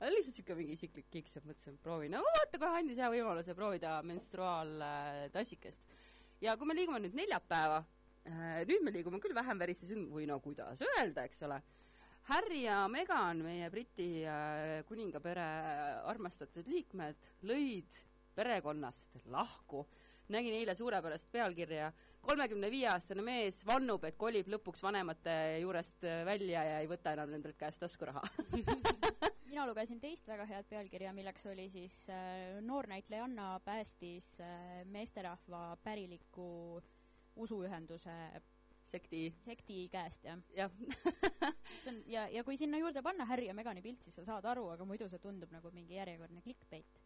Lihtsalt 0.00 0.32
niisugune 0.32 0.58
mingi 0.60 0.76
isiklik 0.76 1.10
kiks, 1.10 1.36
et 1.38 1.46
mõtlesin, 1.48 1.76
et 1.76 1.84
proovin, 1.84 2.12
no 2.16 2.22
vaata, 2.24 2.60
kohe 2.60 2.80
andis 2.80 3.00
hea 3.00 3.10
võimaluse 3.12 3.54
proovida 3.56 3.98
menstruaaltassikest. 4.06 5.96
ja 6.44 6.56
kui 6.56 6.68
me 6.68 6.76
liigume 6.76 7.00
nüüd 7.04 7.16
neljapäeva, 7.16 7.80
nüüd 8.68 8.84
me 8.84 8.92
liigume 8.92 9.20
küll 9.22 9.34
vähem 9.34 9.58
väriste 9.58 9.88
sünd-, 9.88 10.12
või 10.12 10.28
no 10.28 10.40
kuidas 10.44 10.82
öelda, 10.84 11.24
eks 11.24 11.42
ole 11.48 11.62
Harry 12.26 12.64
ja 12.64 12.88
Meghan, 12.90 13.38
meie 13.46 13.68
Briti 13.70 14.24
äh, 14.26 14.80
kuningapere 14.88 15.44
armastatud 16.10 16.66
liikmed, 16.66 17.14
lõid 17.46 18.00
perekonnast 18.34 19.20
lahku. 19.30 19.86
nägin 20.26 20.56
eile 20.58 20.74
suurepärast 20.74 21.28
pealkirja, 21.30 21.92
kolmekümne 22.26 22.66
viie 22.70 22.88
aastane 22.90 23.22
mees 23.22 23.60
vannub, 23.66 24.02
et 24.08 24.18
kolib 24.18 24.50
lõpuks 24.50 24.82
vanemate 24.82 25.36
juurest 25.62 26.02
äh, 26.02 26.24
välja 26.26 26.64
ja 26.66 26.82
ei 26.82 26.90
võta 26.90 27.14
enam 27.14 27.30
nendelt 27.30 27.56
käest 27.62 27.78
taskuraha. 27.86 28.26
mina 29.50 29.66
lugesin 29.66 30.00
teist 30.02 30.26
väga 30.28 30.46
head 30.50 30.66
pealkirja, 30.70 31.12
milleks 31.16 31.46
oli 31.50 31.68
siis 31.70 32.06
äh, 32.10 32.58
noor 32.64 32.88
näitlejanna 32.90 33.60
päästis 33.64 34.36
äh, 34.40 34.84
meesterahva 34.90 35.76
päriliku 35.84 36.82
usuühenduse 37.36 38.14
sekti, 38.86 39.20
sekti 39.44 39.86
käest 39.92 40.24
ja 40.26 40.36
jah, 40.56 40.72
see 41.82 41.92
on 41.92 42.00
ja, 42.10 42.26
ja 42.32 42.44
kui 42.46 42.58
sinna 42.58 42.78
juurde 42.80 43.02
panna 43.04 43.26
Harry 43.28 43.48
ja 43.50 43.54
Megani 43.56 43.82
pilt, 43.84 44.02
siis 44.04 44.18
sa 44.20 44.26
saad 44.26 44.46
aru, 44.50 44.68
aga 44.74 44.86
muidu 44.88 45.08
see 45.10 45.22
tundub 45.22 45.52
nagu 45.54 45.70
mingi 45.74 45.98
järjekordne 45.98 46.42
clickbait. 46.44 47.00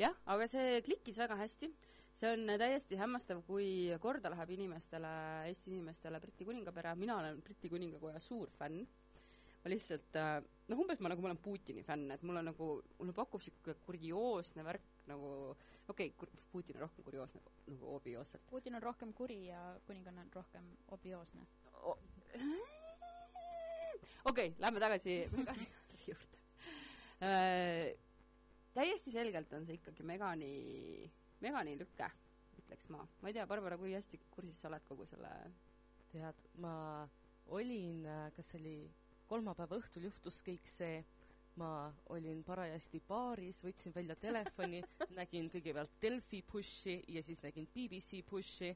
jah, 0.00 0.16
aga 0.26 0.48
see 0.50 0.80
klikkis 0.86 1.18
väga 1.22 1.38
hästi. 1.40 1.70
see 2.12 2.32
on 2.34 2.56
täiesti 2.60 2.98
hämmastav, 3.00 3.42
kui 3.46 3.90
korda 4.00 4.30
läheb 4.34 4.50
inimestele, 4.58 5.12
Eesti 5.48 5.72
inimestele 5.72 6.20
Briti 6.20 6.44
kuningapere, 6.44 6.94
mina 6.94 7.18
olen 7.18 7.40
Briti 7.42 7.70
kuningakoja 7.72 8.20
suur 8.20 8.50
fänn. 8.58 8.86
Ma 9.62 9.70
lihtsalt, 9.70 10.16
noh, 10.68 10.80
umbes 10.82 11.00
ma 11.02 11.10
nagu 11.12 11.22
ma 11.22 11.30
olen 11.30 11.42
Putini 11.42 11.84
fänn, 11.86 12.10
et 12.10 12.22
mul 12.26 12.40
on 12.40 12.48
nagu, 12.50 12.68
mulle 12.98 13.14
pakub 13.14 13.42
niisugune 13.42 13.76
kurioosne 13.86 14.64
värk 14.66 14.88
nagu, 15.10 15.28
okei 15.90 16.10
okay,, 16.10 16.40
Putin 16.52 16.78
on 16.78 16.84
rohkem 16.86 17.06
kurioosne 17.06 17.42
nagu 17.70 17.94
obioosselt. 17.96 18.42
Putin 18.50 18.78
on 18.78 18.82
rohkem 18.82 19.12
kuri 19.14 19.38
ja 19.46 19.60
kuninganna 19.86 20.24
on 20.24 20.32
rohkem 20.34 20.66
obvioosne. 20.96 21.46
okei 21.84 22.08
okay,, 24.24 24.54
lähme 24.58 24.80
tagasi 24.82 25.18
Megani 25.36 25.68
juurde. 26.06 26.42
täiesti 28.74 29.14
selgelt 29.14 29.52
on 29.52 29.66
see 29.66 29.78
ikkagi 29.78 30.06
Megani, 30.06 30.52
Megani 31.40 31.76
lüke, 31.78 32.10
ütleks 32.58 32.90
ma. 32.90 33.06
ma 33.20 33.30
ei 33.30 33.38
tea, 33.38 33.46
Barbara, 33.46 33.78
kui 33.78 33.94
hästi 33.94 34.20
kursis 34.34 34.58
sa 34.58 34.72
oled 34.72 34.90
kogu 34.90 35.06
selle 35.06 35.30
tead, 36.10 36.42
ma 36.58 36.74
olin, 37.54 38.02
kas 38.34 38.52
see 38.52 38.60
oli 38.60 38.76
kolmapäeva 39.28 39.78
õhtul 39.80 40.08
juhtus 40.08 40.42
kõik 40.44 40.68
see, 40.68 41.02
ma 41.60 41.90
olin 42.14 42.40
parajasti 42.46 43.02
baaris, 43.08 43.60
võtsin 43.64 43.94
välja 43.94 44.16
telefoni, 44.16 44.80
nägin 45.18 45.50
kõigepealt 45.52 45.98
Delfi 46.02 46.42
push'i 46.48 46.96
ja 47.12 47.22
siis 47.24 47.42
nägin 47.44 47.68
BBC 47.74 48.22
push'i, 48.28 48.72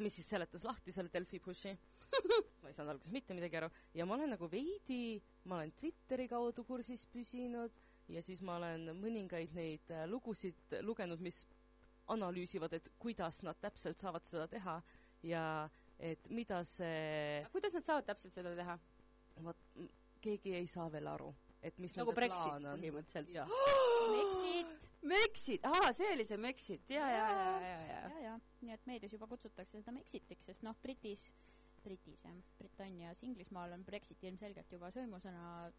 mis 0.00 0.16
siis 0.16 0.30
seletas 0.32 0.64
lahti 0.64 0.92
selle 0.92 1.12
Delfi 1.12 1.40
push'i. 1.42 1.76
ma 2.62 2.68
ei 2.68 2.74
saanud 2.74 2.96
alguses 2.96 3.12
mitte 3.14 3.36
midagi 3.38 3.60
aru 3.60 3.68
ja 3.94 4.06
ma 4.06 4.16
olen 4.16 4.32
nagu 4.34 4.48
veidi, 4.50 5.20
ma 5.46 5.60
olen 5.60 5.70
Twitteri 5.78 6.26
kaudu 6.28 6.64
kursis 6.66 7.04
püsinud 7.12 7.76
ja 8.10 8.22
siis 8.24 8.42
ma 8.42 8.56
olen 8.58 8.90
mõningaid 8.98 9.54
neid 9.54 9.92
äh, 9.94 10.06
lugusid 10.10 10.80
lugenud, 10.82 11.22
mis 11.22 11.44
analüüsivad, 12.10 12.74
et 12.74 12.88
kuidas 12.98 13.44
nad 13.46 13.58
täpselt 13.62 14.02
saavad 14.02 14.26
seda 14.26 14.48
teha 14.50 14.80
ja 15.26 15.44
et 16.00 16.30
mida 16.32 16.62
see 16.66 17.44
kuidas 17.52 17.76
nad 17.76 17.86
saavad 17.86 18.08
täpselt 18.08 18.34
seda 18.34 18.54
teha? 18.56 18.78
Vot 19.44 19.88
keegi 20.20 20.54
ei 20.58 20.66
saa 20.68 20.90
veel 20.92 21.08
aru, 21.08 21.32
et 21.62 21.78
mis 21.80 21.96
nagu 21.96 22.12
Brexit 22.16 22.64
põhimõtteliselt. 22.66 23.56
Brexit 24.10 24.88
Mexit, 25.00 25.64
aa, 25.64 25.92
see 25.96 26.10
oli 26.12 26.26
see 26.28 26.36
Mexit, 26.36 26.90
ja, 26.92 27.06
ja, 27.08 27.28
ja, 27.32 27.52
ja, 27.64 27.76
ja. 27.88 28.00
ja, 28.00 28.16
ja 28.26 28.32
nii 28.60 28.74
et 28.74 28.82
meedias 28.88 29.14
juba 29.14 29.28
kutsutakse 29.30 29.78
seda 29.78 29.94
Brexitiks, 29.96 30.50
sest 30.50 30.64
noh, 30.66 30.76
Britis, 30.82 31.30
Britis 31.84 32.26
jah, 32.26 32.34
Britannias, 32.58 33.22
Inglismaal 33.24 33.72
on 33.78 33.84
Brexit 33.86 34.20
ilmselgelt 34.28 34.74
juba 34.76 34.90
sõimusõna, 34.92 35.70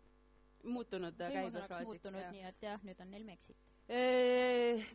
muutunud 0.65 1.21
äh, 1.21 1.35
käibefraasiks. 1.37 1.91
muutunud, 1.91 2.25
nii 2.33 2.47
et 2.49 2.65
jah, 2.65 2.81
nüüd 2.87 3.05
on 3.05 3.13
neil 3.13 3.27
Mexit. 3.27 3.69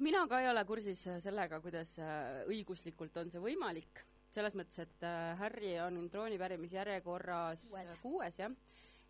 mina 0.03 0.25
ka 0.27 0.43
ei 0.43 0.51
ole 0.51 0.67
kursis 0.67 1.07
äh, 1.07 1.21
sellega, 1.23 1.63
kuidas 1.63 1.95
äh, 2.03 2.43
õiguslikult 2.51 3.23
on 3.23 3.31
see 3.31 3.43
võimalik, 3.43 4.03
selles 4.37 4.57
mõttes, 4.59 4.83
et 4.85 5.05
äh, 5.07 5.33
Harry 5.41 5.75
on 5.81 5.97
trooni 6.13 6.37
pärimisjärjekorras 6.41 7.71
Kuues. 7.71 7.93
kuues 8.03 8.41
jah, 8.43 8.57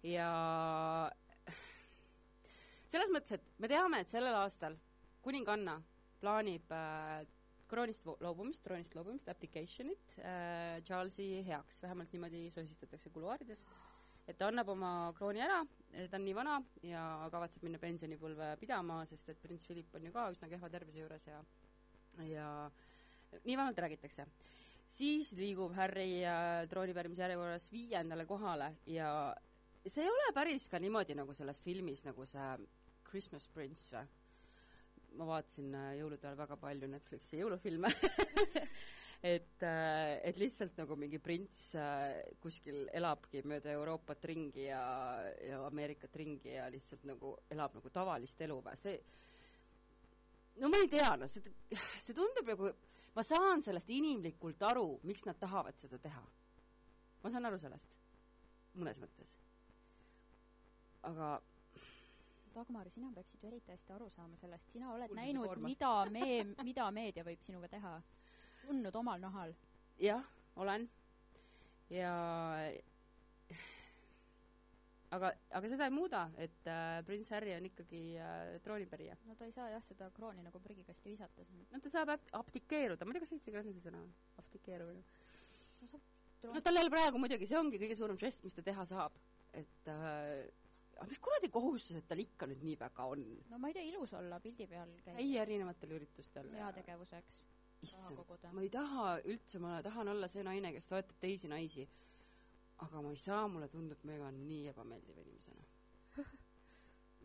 ja 0.07 0.29
selles 2.93 3.11
mõttes, 3.15 3.35
et 3.39 3.49
me 3.63 3.71
teame, 3.71 4.03
et 4.05 4.13
sellel 4.13 4.37
aastal 4.39 4.79
kuninganna 5.25 5.81
plaanib 6.23 6.71
äh, 6.75 7.25
kroonist 7.67 8.07
loobumist, 8.07 8.63
troonist 8.63 8.95
loobumist, 8.95 9.29
abdication'it 9.33 10.17
äh, 10.23 10.79
Charlesi 10.87 11.43
heaks, 11.49 11.83
vähemalt 11.83 12.15
niimoodi 12.15 12.47
sosistatakse 12.55 13.11
kuluaarides, 13.11 13.65
et 14.31 14.39
ta 14.39 14.51
annab 14.51 14.71
oma 14.77 14.93
krooni 15.19 15.43
ära, 15.43 15.59
ta 15.97 16.19
on 16.19 16.27
nii 16.27 16.37
vana 16.39 16.61
ja 16.87 17.03
kavatseb 17.35 17.67
minna 17.67 17.83
pensionipõlve 17.83 18.55
pidama, 18.63 19.03
sest 19.11 19.35
et 19.35 19.43
prints 19.43 19.67
Philip 19.67 19.95
on 19.99 20.07
ju 20.07 20.15
ka 20.15 20.29
üsna 20.35 20.51
kehva 20.51 20.71
tervise 20.71 21.03
juures 21.03 21.27
ja 21.27 21.43
ja 22.25 22.47
nii 23.45 23.57
vähemalt 23.57 23.79
räägitakse. 23.79 24.27
Siis 24.89 25.33
liigub 25.37 25.75
Harry 25.77 26.23
äh, 26.25 26.65
trooni 26.71 26.95
pärimise 26.95 27.25
järjekorras 27.25 27.71
viiendale 27.73 28.27
kohale 28.27 28.73
ja 28.91 29.09
see 29.87 30.05
ei 30.05 30.11
ole 30.11 30.33
päris 30.35 30.69
ka 30.71 30.81
niimoodi 30.83 31.17
nagu 31.19 31.35
selles 31.35 31.61
filmis, 31.63 32.05
nagu 32.07 32.27
see 32.27 32.53
Christmas 33.09 33.49
Prince 33.55 33.91
või? 33.95 34.13
ma 35.17 35.31
vaatasin 35.31 35.73
äh, 35.75 35.95
jõulude 36.01 36.27
ajal 36.27 36.39
väga 36.39 36.59
palju 36.61 36.91
Netflixi 36.93 37.41
jõulufilme 37.41 37.91
et, 39.35 39.63
et 39.65 40.39
lihtsalt 40.39 40.77
nagu 40.77 40.99
mingi 41.01 41.19
prints 41.23 41.71
äh, 41.81 42.19
kuskil 42.43 42.85
elabki 42.95 43.41
mööda 43.49 43.73
Euroopat 43.73 44.27
ringi 44.29 44.69
ja, 44.69 44.83
ja 45.41 45.63
Ameerikat 45.67 46.19
ringi 46.21 46.53
ja 46.53 46.69
lihtsalt 46.73 47.07
nagu 47.09 47.37
elab 47.51 47.79
nagu 47.79 47.95
tavalist 47.95 48.43
elu 48.45 48.61
või 48.67 48.77
see 48.81 48.99
no 50.61 50.69
ma 50.73 50.81
ei 50.83 50.91
tea, 50.93 51.15
no 51.21 51.29
see, 51.31 51.55
see 52.01 52.17
tundub 52.17 52.53
nagu, 52.53 52.71
ma 53.17 53.25
saan 53.25 53.63
sellest 53.65 53.91
inimlikult 53.91 54.63
aru, 54.69 54.87
miks 55.09 55.25
nad 55.25 55.39
tahavad 55.41 55.79
seda 55.81 55.99
teha. 55.99 56.23
ma 57.23 57.31
saan 57.33 57.49
aru 57.49 57.59
sellest, 57.59 57.93
mõnes 58.77 59.01
mõttes. 59.03 59.37
aga 61.03 61.37
Dagmar, 62.57 62.89
sina 62.89 63.11
peaksid 63.13 63.43
ju 63.43 63.49
eriti 63.51 63.73
hästi 63.73 63.93
aru 63.93 64.07
saama 64.11 64.37
sellest, 64.41 64.71
sina 64.73 64.93
oled 64.93 65.11
Kuulsuse 65.13 65.27
näinud, 65.27 65.59
mida 65.65 65.93
me, 66.09 66.29
mida 66.65 66.91
meedia 66.91 67.25
võib 67.25 67.43
sinuga 67.45 67.69
teha. 67.69 67.97
tundnud 68.67 68.97
omal 68.97 69.21
nahal. 69.21 69.55
jah, 70.01 70.25
olen. 70.57 70.89
ja 71.91 72.13
aga, 75.15 75.31
aga 75.59 75.69
seda 75.71 75.87
ei 75.89 75.95
muuda, 75.95 76.25
et 76.43 76.67
äh, 76.71 76.99
prints 77.07 77.31
Harry 77.35 77.55
on 77.57 77.69
ikkagi 77.69 78.03
äh, 78.19 78.57
troonipärija. 78.65 79.17
no 79.29 79.37
ta 79.39 79.47
ei 79.47 79.53
saa 79.55 79.69
jah 79.71 79.85
seda 79.87 80.11
krooni 80.17 80.43
nagu 80.43 80.61
prügikasti 80.65 81.13
visata, 81.13 81.47
no 81.73 81.81
ta 81.81 81.93
saab 81.93 82.15
ab- 82.17 82.35
abdikeeruda, 82.41 83.05
ma 83.07 83.13
ei 83.15 83.19
tea, 83.19 83.25
kas 83.27 83.35
eesti 83.37 83.53
keeles 83.55 83.71
on 83.71 83.77
see 83.79 83.87
sõna, 83.87 84.03
abdikeerumine. 84.43 85.03
no 85.87 86.03
trooni 86.43 86.63
tal 86.69 86.81
jälle 86.81 86.93
praegu 86.93 87.19
muidugi, 87.23 87.49
see 87.51 87.59
ongi 87.59 87.81
kõige 87.83 87.99
suurem 87.99 88.19
žest, 88.21 88.45
mis 88.47 88.55
ta 88.57 88.63
teha 88.67 88.87
saab. 88.89 89.19
et 89.57 89.89
äh, 89.93 90.47
aga 90.97 91.09
mis 91.11 91.21
kuradi 91.23 91.51
kohustused 91.53 92.07
tal 92.09 92.21
ikka 92.23 92.49
nüüd 92.51 92.63
nii 92.65 92.79
väga 92.81 93.07
on? 93.13 93.23
no 93.51 93.59
ma 93.63 93.69
ei 93.71 93.77
tea, 93.77 93.85
ilus 93.93 94.13
olla 94.17 94.41
pildi 94.41 94.67
peal 94.71 94.91
käia 95.05 95.17
käia 95.21 95.45
erinevatel 95.47 95.95
üritustel. 96.01 96.51
heategevuseks, 96.57 97.39
issand, 97.87 98.51
ma 98.57 98.65
ei 98.65 98.71
taha 98.73 99.07
üldse, 99.25 99.61
ma 99.63 99.79
tahan 99.85 100.09
olla 100.15 100.29
see 100.33 100.43
naine, 100.47 100.73
kes 100.77 100.89
toetab 100.91 101.19
teisi 101.21 101.49
naisi. 101.53 101.87
Aga 102.85 103.03
ma 103.03 103.11
ei 103.11 103.17
saa, 103.21 103.47
mulle 103.49 103.69
tundub 103.73 104.03
Megan 104.05 104.41
nii 104.49 104.67
ebameeldiva 104.73 105.21
inimesena. 105.25 105.65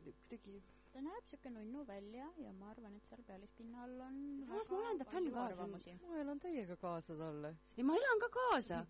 kuidagi, 0.03 0.61
ta 0.93 1.01
näeb 1.05 1.27
siuke 1.29 1.49
nunnu 1.53 1.83
välja 1.87 2.27
ja 2.41 2.53
ma 2.53 2.69
arvan, 2.71 2.95
et 2.97 3.09
seal 3.09 3.21
pealispinnal 3.27 3.97
on 4.07 4.15
Samas 4.47 4.69
ma 4.71 4.77
olen 4.79 4.97
ta 5.01 5.05
fänn 5.09 5.27
palju 5.27 5.33
ka, 5.33 5.41
see 5.41 5.41
on- 5.41 5.51
arvamusi. 5.51 5.97
ma 6.07 6.21
elan 6.23 6.39
täiega 6.39 6.77
kaasa 6.85 7.17
talle. 7.19 7.51
ei 7.77 7.83
ma 7.83 7.95
elan 7.99 8.19
ka 8.23 8.29
kaasa, 8.37 8.85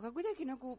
aga 0.00 0.12
kuidagi 0.16 0.46
nagu 0.48 0.78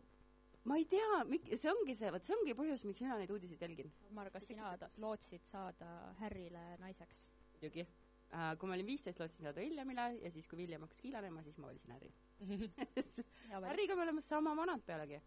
ma 0.66 0.78
ei 0.78 0.86
tea, 0.86 1.22
see 1.58 1.72
ongi 1.72 1.96
see, 1.96 2.12
vot 2.12 2.24
see 2.26 2.36
ongi 2.36 2.56
põhjus, 2.58 2.84
miks 2.88 3.02
mina 3.02 3.18
neid 3.18 3.32
uudiseid 3.32 3.62
jälgin. 3.68 3.92
Mar, 4.12 4.30
kas 4.32 4.48
sina 4.48 4.74
lootsid 4.98 5.46
saada 5.46 5.92
Harryle 6.20 6.66
naiseks? 6.80 7.26
muidugi 7.54 7.86
äh,. 8.34 8.54
kui 8.60 8.70
ma 8.70 8.78
olin 8.78 8.88
viisteist, 8.88 9.20
lootsin 9.20 9.48
saada 9.48 9.62
Williamile 9.62 10.08
ja 10.22 10.32
siis, 10.32 10.48
kui 10.48 10.62
William 10.62 10.86
hakkas 10.86 11.02
kiilanema, 11.02 11.44
siis 11.44 11.58
ma 11.58 11.72
valisin 11.72 11.96
Harry. 11.96 12.14
Harryga 13.72 13.96
me 13.96 14.06
oleme 14.08 14.22
sama 14.22 14.56
vanad 14.56 14.86
pealegi. 14.86 15.22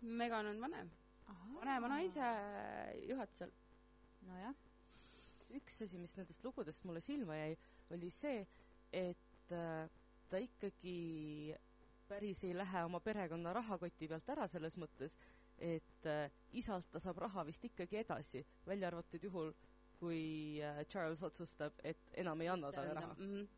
Megan 0.00 0.46
on 0.46 0.60
vanem, 0.62 0.90
vanema 1.58 1.88
naise 1.90 2.32
juhatusel. 3.08 3.50
nojah, 4.28 4.54
üks 5.58 5.82
asi, 5.84 5.98
mis 5.98 6.14
nendest 6.18 6.44
lugudest 6.44 6.84
mulle 6.86 7.00
silma 7.04 7.38
jäi, 7.38 7.56
oli 7.94 8.10
see, 8.12 8.42
et 8.92 9.54
äh, 9.54 9.88
ta 10.28 10.40
ikkagi 10.42 11.54
päris 12.08 12.42
ei 12.44 12.54
lähe 12.56 12.84
oma 12.84 13.00
perekonna 13.04 13.52
rahakoti 13.56 14.08
pealt 14.08 14.28
ära 14.32 14.46
selles 14.48 14.76
mõttes, 14.80 15.16
et 15.58 16.08
äh, 16.08 16.28
isalt 16.56 16.88
ta 16.92 17.00
saab 17.02 17.20
raha 17.24 17.44
vist 17.48 17.64
ikkagi 17.68 18.00
edasi, 18.02 18.44
välja 18.66 18.88
arvatud 18.92 19.24
juhul, 19.24 19.52
kui 19.98 20.60
äh, 20.62 20.84
Charles 20.86 21.22
otsustab, 21.26 21.78
et 21.84 21.98
enam 22.22 22.40
ei 22.44 22.50
anna 22.52 22.72
talle 22.72 22.94
raha. 22.94 23.14
Mhm. 23.18 23.48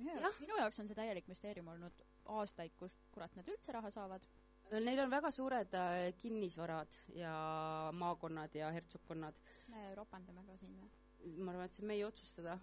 minu 0.00 0.12
Jah. 0.14 0.22
jaoks, 0.22 0.40
minu 0.40 0.56
jaoks 0.56 0.78
on 0.80 0.88
see 0.88 0.96
täielik 0.96 1.26
müsteerium 1.28 1.68
olnud 1.74 2.04
aastaid, 2.36 2.72
kust 2.80 3.02
kurat 3.14 3.34
nad 3.36 3.48
üldse 3.48 3.72
raha 3.76 3.90
saavad. 3.92 4.24
Neil 4.70 5.02
on 5.02 5.10
väga 5.10 5.32
suured 5.34 5.74
äh, 5.74 6.12
kinnisvarad 6.20 7.00
ja 7.18 7.32
maakonnad 7.92 8.54
ja 8.54 8.70
hertsogkonnad. 8.70 9.34
me 9.68 9.94
ropendame 9.98 10.44
ka 10.46 10.56
siin 10.60 10.76
või? 10.78 10.90
ma 11.20 11.52
arvan, 11.52 11.66
et 11.66 11.74
see 11.74 11.82
on 11.84 11.90
meie 11.90 12.04
otsustada 12.06 12.54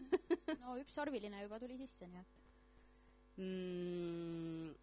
no 0.62 0.74
üks 0.76 0.92
sarviline 0.92 1.40
juba 1.40 1.60
tuli 1.62 1.78
sisse, 1.78 2.08
nii 2.10 2.20
et 2.20 2.42
mm,. 3.40 4.74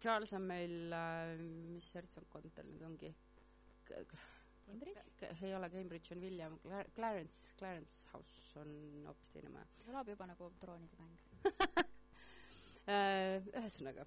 Charles 0.00 0.32
on 0.32 0.44
meil 0.48 0.92
äh,, 0.96 1.36
mis 1.76 1.88
hertsogkond 1.94 2.52
tal 2.56 2.68
nüüd 2.68 2.84
ongi? 2.88 3.14
Cambridge 4.70 5.30
ei 5.46 5.54
ole 5.56 5.70
Cambridge, 5.72 6.14
on 6.14 6.22
William, 6.24 6.56
Clarence, 6.94 7.52
Clarence 7.58 8.06
House 8.12 8.60
on 8.60 8.70
hoopis 9.08 9.34
teine 9.34 9.52
maja. 9.52 9.68
kõlab 9.84 10.14
juba 10.14 10.30
nagu 10.30 10.52
troonide 10.62 11.02
mäng. 11.02 11.18
Äh, 12.90 13.44
ühesõnaga, 13.54 14.02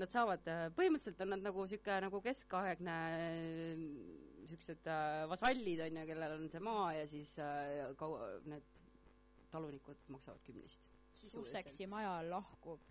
nad 0.00 0.10
saavad, 0.10 0.48
põhimõtteliselt 0.74 1.20
on 1.22 1.30
nad 1.34 1.44
nagu 1.44 1.62
sihuke 1.70 1.98
nagu 2.02 2.18
keskaegne 2.24 2.94
siuksed 4.50 4.88
äh, 4.90 5.24
vasallid 5.30 5.82
on 5.84 6.00
ju, 6.00 6.06
kellel 6.08 6.36
on 6.36 6.48
see 6.50 6.62
maa 6.64 6.86
ja 6.96 7.04
siis 7.10 7.34
äh, 7.42 7.92
kau-, 8.00 8.18
need 8.48 8.66
talunikud 9.52 10.00
maksavad 10.12 10.42
kümnist. 10.46 10.88
Sussexi 11.22 11.86
maja 11.86 12.16
lahkub 12.26 12.82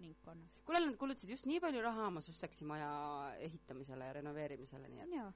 kuningkonnast. 0.00 0.64
kuule, 0.66 0.80
nad 0.86 0.96
kulutasid 1.00 1.30
just 1.36 1.46
nii 1.50 1.60
palju 1.62 1.84
raha 1.84 2.08
oma 2.08 2.20
Sussexi 2.24 2.64
maja 2.68 2.90
ehitamisele 3.46 4.08
ja 4.10 4.16
renoveerimisele, 4.20 4.88
nii 4.88 5.04
et 5.06 5.14
jaa, 5.18 5.30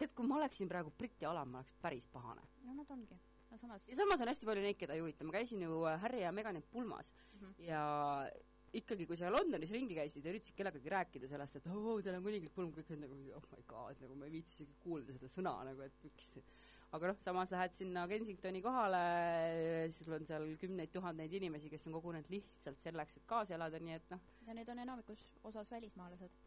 tead, 0.00 0.12
kui 0.16 0.26
ma 0.28 0.40
oleksin 0.40 0.68
praegu 0.72 0.92
Briti 0.98 1.28
alam, 1.28 1.52
ma 1.54 1.62
oleks 1.62 1.76
päris 1.84 2.08
pahane. 2.12 2.42
no 2.64 2.74
nad 2.80 2.90
ongi. 2.96 3.20
no 3.50 3.58
samas 3.62 3.86
ja 3.88 3.96
samas 4.00 4.20
on 4.24 4.28
hästi 4.32 4.48
palju 4.48 4.64
neid, 4.64 4.80
keda 4.80 4.96
ei 4.96 5.04
huvita, 5.04 5.24
ma 5.28 5.36
käisin 5.38 5.62
ju 5.62 5.84
äh, 5.86 6.00
Harry 6.02 6.24
ja 6.24 6.32
Megani 6.32 6.62
pulmas 6.72 7.12
Mhm. 7.36 7.54
ja 7.68 7.80
ikkagi, 8.76 9.06
kui 9.08 9.16
sa 9.16 9.30
Londonis 9.32 9.70
ringi 9.72 9.94
käisid 9.96 10.24
ja 10.24 10.32
üritasid 10.32 10.56
kellegagi 10.58 10.90
rääkida 10.92 11.28
sellest, 11.30 11.56
et 11.56 11.66
oo, 11.72 11.94
teil 12.02 12.16
on 12.18 12.24
kuninglik 12.24 12.52
pulm, 12.56 12.72
kõik 12.74 12.90
olid 12.92 13.04
nagu 13.04 13.18
oh 13.38 13.44
my 13.52 13.62
god, 13.68 14.00
nagu 14.02 14.16
ma 14.18 14.26
ei 14.28 14.32
viitsi 14.38 14.56
isegi 14.56 14.74
kuulda 14.82 15.14
seda 15.16 15.28
sõna 15.32 15.52
nagu, 15.68 15.80
et 15.86 16.02
miks 16.04 16.32
aga 16.94 17.10
noh, 17.10 17.18
samas 17.24 17.52
lähed 17.52 17.74
sinna 17.74 18.04
Kensingtoni 18.10 18.60
kohale, 18.64 19.00
siis 19.92 20.06
sul 20.06 20.16
on 20.16 20.26
seal 20.28 20.46
kümneid 20.60 20.92
tuhandeid 20.94 21.32
inimesi, 21.38 21.70
kes 21.72 21.86
on 21.88 21.96
kogunenud 21.98 22.28
lihtsalt 22.32 22.82
selleks, 22.82 23.18
et 23.18 23.26
kaasa 23.30 23.56
elada, 23.58 23.80
nii 23.82 23.96
et 23.98 24.12
noh, 24.14 24.22
ja 24.46 24.54
need 24.56 24.70
on 24.72 24.82
enamikus 24.84 25.24
osas 25.50 25.70
välismaalased. 25.74 26.44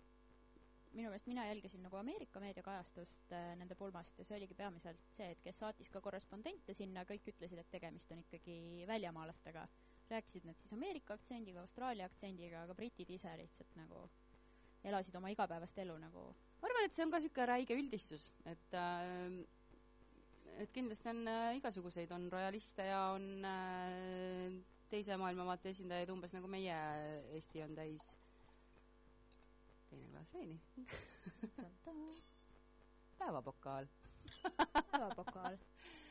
minu 0.90 1.10
meelest 1.12 1.28
mina 1.30 1.44
jälgisin 1.46 1.84
nagu 1.86 1.96
Ameerika 2.00 2.40
meediakajastust 2.40 3.34
äh, 3.38 3.52
nende 3.60 3.76
pulmast 3.76 4.18
ja 4.18 4.26
see 4.26 4.38
oligi 4.40 4.56
peamiselt 4.58 5.04
see, 5.14 5.28
et 5.36 5.44
kes 5.44 5.60
saatis 5.60 5.90
ka 5.94 6.02
korrespondente 6.02 6.74
sinna, 6.74 7.04
kõik 7.06 7.30
ütlesid, 7.30 7.60
et 7.62 7.70
tegemist 7.70 8.12
on 8.12 8.24
ikkagi 8.24 8.88
väljamaalastega. 8.88 9.68
rääkisid 10.10 10.46
nad 10.46 10.58
siis 10.58 10.74
Ameerika 10.74 11.14
aktsendiga, 11.14 11.62
Austraalia 11.62 12.06
aktsendiga, 12.06 12.64
aga 12.64 12.74
britid 12.74 13.10
ise 13.10 13.36
lihtsalt 13.38 13.76
nagu 13.76 14.10
elasid 14.84 15.16
oma 15.16 15.30
igapäevast 15.30 15.78
elu 15.78 15.98
nagu 15.98 16.24
ma 16.62 16.68
arvan, 16.68 16.86
et 16.86 16.96
see 16.96 17.06
on 17.06 17.12
ka 17.12 17.20
niisugune 17.20 17.46
räige 17.46 17.78
üldistus, 17.78 18.32
et 18.50 18.74
äh, 18.74 19.46
et 20.58 20.72
kindlasti 20.74 21.10
on 21.12 21.22
äh, 21.28 21.56
igasuguseid, 21.60 22.12
on 22.12 22.28
rojaliste 22.32 22.86
ja 22.88 23.02
on 23.16 23.46
äh, 23.46 24.58
teise 24.90 25.18
maailmavaate 25.22 25.70
esindajaid 25.74 26.10
umbes 26.14 26.34
nagu 26.36 26.50
meie 26.52 26.76
Eesti 27.38 27.64
on 27.64 27.76
täis. 27.78 28.10
teine 29.90 30.08
klaas 30.12 30.34
veini. 30.34 30.60
päevapokaal. 33.20 33.90
päevapokaal. 34.92 35.58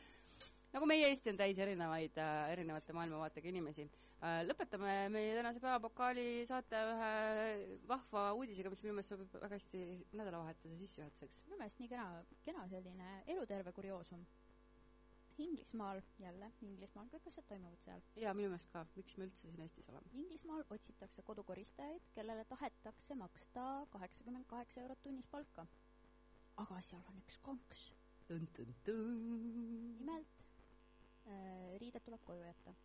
nagu 0.73 0.85
meie 0.85 1.09
Eesti 1.09 1.33
on 1.33 1.37
täis 1.37 1.59
erinevaid 1.59 2.17
äh,, 2.17 2.51
erinevate 2.51 2.93
maailmavaatega 2.93 3.49
inimesi 3.49 3.89
äh,. 3.89 4.08
Lõpetame 4.19 4.93
meie 5.13 5.35
tänase 5.37 5.61
päevapokaali 5.63 6.43
saate 6.47 6.79
ühe 6.91 7.11
vahva 7.87 8.23
uudisega, 8.35 8.71
mis 8.73 8.81
minu 8.83 8.97
meelest 8.97 9.13
sobib 9.13 9.31
väga 9.39 9.55
hästi 9.55 9.83
nädalavahetuse 10.19 10.75
sissejuhatuseks. 10.81 11.45
minu 11.47 11.59
meelest 11.61 11.79
nii 11.79 11.87
kena, 11.93 12.07
kena 12.43 12.65
selline 12.67 13.11
eluterve 13.31 13.71
kurioosum. 13.77 14.25
Inglismaal, 15.39 16.01
jälle 16.19 16.49
Inglismaal, 16.67 17.07
kõik 17.13 17.29
asjad 17.31 17.45
toimuvad 17.47 17.79
seal. 17.85 18.01
jaa, 18.19 18.33
minu 18.35 18.49
meelest 18.51 18.73
ka, 18.73 18.83
miks 18.97 19.15
me 19.17 19.29
üldse 19.29 19.47
siin 19.47 19.63
Eestis 19.63 19.87
oleme. 19.93 20.11
Inglismaal 20.19 20.65
otsitakse 20.75 21.23
kodukoristajaid, 21.23 22.09
kellele 22.17 22.43
tahetakse 22.51 23.15
maksta 23.15 23.69
kaheksakümmend 23.95 24.49
kaheksa 24.51 24.81
eurot 24.83 25.01
tunnis 25.01 25.27
palka. 25.31 25.67
aga 26.59 26.81
seal 26.83 27.07
on 27.07 27.23
üks 27.23 27.39
konks. 27.41 27.87
nimelt 30.03 30.43
äh, 30.43 31.79
riided 31.79 32.03
tuleb 32.03 32.23
koju 32.27 32.43
jätta. 32.43 32.75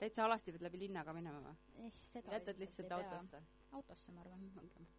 Täitsa 0.00 0.24
alasti 0.24 0.52
pead 0.54 0.64
läbi 0.64 0.78
linna 0.84 1.02
ka 1.04 1.12
minema 1.16 1.40
või? 1.44 1.56
eh, 1.84 1.96
seda 2.08 2.32
jätad 2.36 2.60
lihtsalt 2.62 2.92
autosse? 2.96 3.40
autosse, 3.78 4.12
ma 4.16 4.22
arvan. 4.24 4.46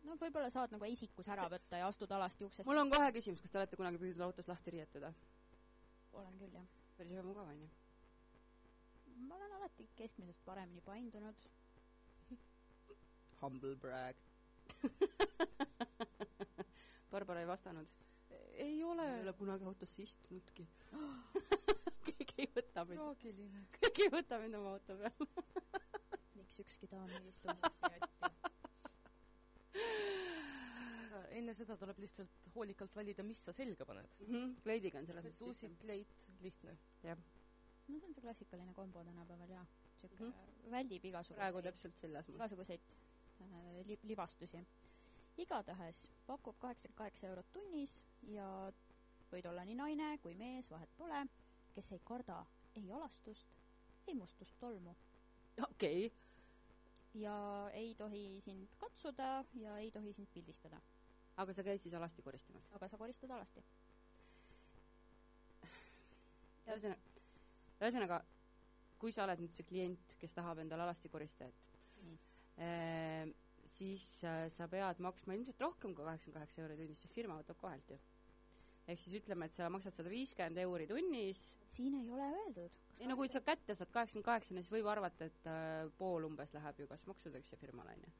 no 0.07 0.17
võib-olla 0.21 0.49
saad 0.53 0.73
nagu 0.75 0.85
esikus 0.87 1.29
ära 1.33 1.47
võtta 1.51 1.79
ja 1.81 1.87
astud 1.89 2.11
alasti 2.17 2.45
uksest. 2.45 2.67
mul 2.69 2.81
on 2.83 2.91
kohe 2.93 3.07
küsimus, 3.15 3.41
kas 3.41 3.53
te 3.53 3.61
olete 3.61 3.79
kunagi 3.79 4.01
püüdnud 4.01 4.25
autos 4.27 4.49
lahti 4.51 4.75
riietuda? 4.77 5.13
olen 6.21 6.37
küll, 6.41 6.53
jah. 6.59 6.67
päris 6.99 7.17
ebamugav 7.17 7.49
on 7.53 7.63
ju. 7.63 7.69
ma 9.29 9.39
olen 9.39 9.57
alati 9.59 9.89
keskmisest 9.97 10.45
paremini 10.45 10.81
paindunud. 10.85 11.49
Humble 13.41 13.73
brag. 13.81 14.15
Barbara 17.11 17.41
ei 17.41 17.47
vastanud. 17.49 17.87
ei 18.53 18.83
ole 18.83 19.07
ei 19.15 19.23
ole 19.25 19.33
kunagi 19.33 19.65
autosse 19.65 20.03
istunudki. 20.05 20.67
keegi 22.07 22.45
ei 22.45 22.49
võta 22.55 22.85
mind, 22.85 22.99
traagiline. 22.99 23.63
keegi 23.79 24.07
ei 24.07 24.13
võta 24.13 24.39
mind 24.41 24.59
oma 24.59 24.75
auto 24.75 24.97
peale. 25.01 25.27
miks 26.39 26.61
ükski 26.63 26.89
daam 26.91 27.09
ei 27.19 27.27
istu 27.29 27.47
aga 31.11 31.21
enne 31.37 31.53
seda 31.57 31.75
tuleb 31.79 31.99
lihtsalt 32.03 32.47
hoolikalt 32.55 32.95
valida, 32.95 33.23
mis 33.27 33.41
sa 33.45 33.53
selga 33.55 33.85
paned. 33.87 34.17
Kleidiga 34.63 34.99
on 35.01 35.07
selles 35.09 35.27
et 35.29 35.41
uusid 35.45 35.77
kleit, 35.81 36.11
lihtne. 36.43 36.75
no 37.91 37.99
see 37.99 38.07
on 38.07 38.13
see 38.15 38.23
klassikaline 38.23 38.73
kombo 38.73 39.03
tänapäeval 39.03 39.49
jaa. 39.51 39.65
sihuke 40.01 40.23
mm 40.23 40.31
-hmm. 40.31 40.71
väldib 40.71 41.01
praegu 41.01 41.09
igasuguseid, 41.09 41.63
täpselt 41.63 41.97
seljas 41.99 42.27
mul. 42.27 42.35
igasuguseid 42.35 42.93
äh, 43.41 43.85
li-, 43.87 43.99
libastusi. 44.03 44.65
igatahes 45.37 46.07
pakub 46.27 46.55
kaheksakümmend 46.59 46.97
kaheksa 46.97 47.27
eurot 47.27 47.51
tunnis 47.51 48.03
ja 48.23 48.47
võid 49.31 49.47
olla 49.49 49.65
nii 49.65 49.75
naine 49.75 50.17
kui 50.23 50.35
mees, 50.35 50.69
vahet 50.71 50.89
pole, 50.97 51.25
kes 51.75 51.91
ei 51.91 52.01
karda 52.05 52.41
ei 52.75 52.91
alastust, 52.93 53.47
ei 54.07 54.15
mustust 54.15 54.55
tolmu. 54.59 54.95
okei 55.69 56.05
okay., 56.05 56.17
ja 57.13 57.69
ei 57.73 57.95
tohi 57.95 58.41
sind 58.45 58.67
katsuda 58.77 59.43
ja 59.53 59.77
ei 59.77 59.91
tohi 59.91 60.13
sind 60.13 60.27
pildistada. 60.33 60.81
aga 61.37 61.53
sa 61.53 61.63
käid 61.63 61.81
siis 61.81 61.93
alasti 61.93 62.21
koristamas? 62.21 62.69
aga 62.71 62.87
sa 62.87 62.97
koristad 62.97 63.31
alasti. 63.31 63.63
ühesõnaga, 66.67 66.97
ühesõnaga, 67.81 68.21
kui 68.99 69.11
sa 69.11 69.25
oled 69.25 69.41
nüüd 69.43 69.55
see 69.57 69.67
klient, 69.67 70.15
kes 70.21 70.33
tahab 70.37 70.61
endale 70.63 70.85
alasti 70.87 71.09
koristajat 71.09 71.67
Nii. 72.05 72.17
eh,, 72.57 73.33
siis 73.71 74.05
äh, 74.23 74.45
sa 74.53 74.67
pead 74.71 74.99
maksma 75.03 75.35
ilmselt 75.35 75.59
rohkem 75.61 75.95
kui 75.95 76.05
kaheksakümmend 76.05 76.39
kaheksa 76.39 76.63
euri 76.63 76.77
tunnis, 76.79 77.01
sest 77.03 77.15
firma 77.15 77.37
võtab 77.39 77.59
kohalt 77.59 77.91
ju. 77.91 77.99
Ehk 78.87 78.99
siis 79.01 79.17
ütleme, 79.21 79.47
et 79.47 79.55
sa 79.55 79.69
maksad 79.71 79.95
sada 79.95 80.11
viiskümmend 80.11 80.61
euri 80.63 80.87
tunnis, 80.89 81.41
siin 81.69 81.95
ei 81.99 82.09
ole 82.11 82.27
öeldud. 82.37 82.79
ei 82.99 83.09
no 83.09 83.17
kui 83.17 83.29
sa 83.31 83.41
kätte 83.45 83.75
saad 83.75 83.91
kaheksakümmend 83.93 84.25
kaheksa, 84.25 84.55
siis 84.57 84.71
võib 84.71 84.89
arvata, 84.91 85.27
et 85.29 85.49
äh, 85.49 85.91
pool 85.97 86.27
umbes 86.29 86.53
läheb 86.57 86.83
ju 86.83 86.87
kas 86.89 87.05
maksudeks 87.09 87.53
ja 87.53 87.59
firmale, 87.61 87.95
on 87.97 88.07
ju. 88.07 88.13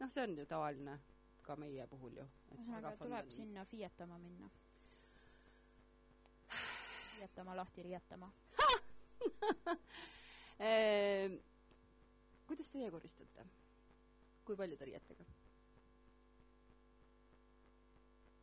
noh, 0.00 0.12
see 0.14 0.24
on 0.24 0.36
ju 0.38 0.46
tavaline 0.48 0.98
ka 1.46 1.56
meie 1.56 1.86
puhul 1.88 2.20
ju. 2.20 2.26
ühesõnaga, 2.54 2.94
tuleb 3.00 3.30
sinna 3.32 3.64
Fiatama 3.68 4.18
minna. 4.22 4.50
Fiatama 7.18 7.56
lahti 7.62 7.88
riietama. 7.88 8.32
Ehm, 10.58 11.36
kuidas 12.48 12.70
teie 12.72 12.88
koristate? 12.90 13.44
kui 14.44 14.56
paljude 14.58 14.88
riietega? 14.88 15.26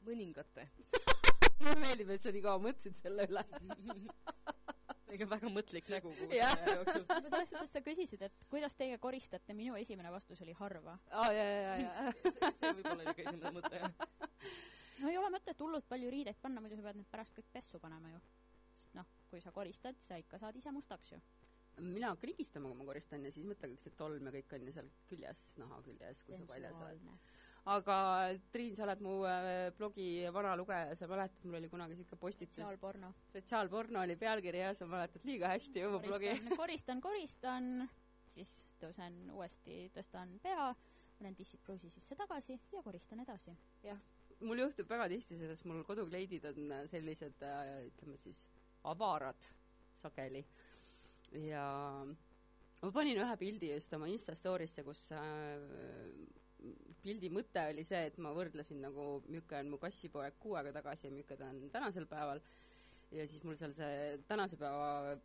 mõningate. 0.06 0.68
mulle 1.62 1.80
meeldib, 1.82 2.12
et 2.16 2.24
sa 2.26 2.34
nii 2.36 2.44
kaua 2.46 2.62
mõtlesid 2.62 3.00
selle 3.00 3.28
üle. 3.30 3.44
ega 5.16 5.28
väga 5.32 5.50
mõtlik 5.52 5.90
nägu 5.92 6.12
Jah. 6.34 6.54
aja 6.60 6.78
jooksul. 6.80 7.06
selles 7.26 7.52
suhtes 7.52 7.74
sa 7.78 7.82
küsisid, 7.86 8.26
et 8.28 8.46
kuidas 8.52 8.76
teie 8.80 8.98
koristate, 9.02 9.56
minu 9.58 9.78
esimene 9.80 10.12
vastus 10.14 10.42
oli 10.46 10.56
harva. 10.60 10.98
aa, 11.12 11.30
ja, 11.34 11.46
ja, 11.46 11.76
ja. 11.84 12.16
see 12.26 12.52
see 12.60 12.74
võib 12.80 12.90
olla 12.92 13.06
niisugune 13.06 13.30
esimene 13.30 13.54
mõte, 13.60 13.80
jah. 13.80 14.52
no 15.00 15.14
ei 15.14 15.20
ole 15.22 15.32
mõtet 15.38 15.64
hullult 15.64 15.88
palju 15.92 16.12
riideid 16.12 16.42
panna, 16.42 16.64
muidu 16.64 16.80
sa 16.80 16.88
pead 16.90 17.00
need 17.00 17.12
pärast 17.14 17.38
kõik 17.38 17.50
pessu 17.54 17.82
panema 17.84 18.12
ju. 18.12 18.22
sest 18.82 19.00
noh, 19.00 19.10
kui 19.32 19.44
sa 19.44 19.56
koristad, 19.56 20.00
sa 20.04 20.20
ikka 20.22 20.42
saad 20.42 20.60
ise 20.60 20.74
mustaks 20.76 21.16
ju. 21.16 21.22
mina 21.80 22.12
hakkan 22.12 22.34
higistama, 22.34 22.72
kui 22.72 22.82
ma 22.82 22.90
koristan 22.92 23.26
ja 23.26 23.32
siis 23.36 23.48
mõtle, 23.48 23.72
kõik 23.72 23.86
see 23.86 23.96
tolm 24.04 24.28
ja 24.32 24.36
kõik 24.36 24.60
on 24.60 24.68
ju 24.68 24.76
seal 24.80 24.92
küljes, 25.12 25.48
naha 25.62 25.82
küljes, 25.88 26.28
kui 26.28 26.40
sa 26.40 26.52
paljas 26.52 26.82
oled. 26.82 27.10
Aga 27.66 27.98
Triin, 28.54 28.76
sa 28.78 28.86
oled 28.86 29.02
mu 29.02 29.16
äh, 29.26 29.72
blogi 29.78 30.08
vana 30.34 30.54
lugeja, 30.58 30.94
sa 30.98 31.08
mäletad, 31.10 31.46
mul 31.48 31.58
oli 31.60 31.70
kunagi 31.70 31.98
siuke 31.98 32.18
postitus, 32.22 32.60
sotsiaalporno. 32.60 33.12
sotsiaalporno 33.34 34.04
oli 34.06 34.16
pealkiri 34.22 34.62
ja 34.62 34.74
sa 34.78 34.86
mäletad 34.90 35.26
liiga 35.26 35.50
hästi 35.54 35.86
mu 35.90 36.02
blogi. 36.04 36.34
koristan, 36.62 37.02
koristan, 37.02 37.88
siis 38.30 38.60
tõusen 38.82 39.18
uuesti, 39.34 39.88
tõstan 39.96 40.38
pea, 40.44 40.70
panen 41.18 41.38
tissid 41.38 41.64
pruusi 41.66 41.90
sisse 41.90 42.18
tagasi 42.20 42.60
ja 42.74 42.84
koristan 42.86 43.26
edasi. 43.26 43.56
mul 44.46 44.60
juhtub 44.60 44.90
väga 44.90 45.08
tihti 45.10 45.38
see, 45.40 45.50
sest 45.50 45.66
mul 45.66 45.82
kodukleidid 45.88 46.46
on 46.52 46.72
äh, 46.72 46.86
sellised 46.92 47.42
äh, 47.48 47.88
ütleme 47.88 48.18
siis 48.22 48.46
avarad 48.86 49.48
sageli 50.04 50.44
ja 51.48 51.66
ma 52.82 52.92
panin 52.94 53.18
ühe 53.18 53.38
pildi 53.42 53.72
just 53.72 53.94
oma 53.98 54.10
Insta 54.12 54.36
story'sse, 54.38 54.84
kus 54.86 55.08
pildi 57.04 57.30
mõte 57.34 57.62
oli 57.72 57.86
see, 57.88 58.08
et 58.10 58.18
ma 58.22 58.32
võrdlesin 58.36 58.82
nagu, 58.82 59.22
milline 59.28 59.62
on 59.62 59.72
mu 59.76 59.80
kassipoeg 59.82 60.40
kuu 60.42 60.56
aega 60.60 60.74
tagasi 60.80 61.08
ja 61.08 61.14
milline 61.14 61.40
ta 61.40 61.52
on 61.52 61.62
tänasel 61.74 62.10
päeval. 62.10 62.42
Ja 63.14 63.28
siis 63.30 63.44
mul 63.46 63.58
seal 63.60 63.76
see 63.78 64.18
tänase 64.28 64.58
päeva 64.60 65.16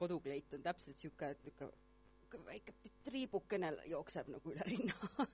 kodukleit 0.00 0.54
on 0.56 0.62
täpselt 0.64 0.96
niisugune, 0.96 1.34
et 1.34 1.44
niisugune 1.44 2.46
väike 2.46 2.74
triibukene 3.04 3.72
jookseb 3.90 4.30
nagu 4.32 4.52
üle 4.52 4.64
rinna. 4.66 4.96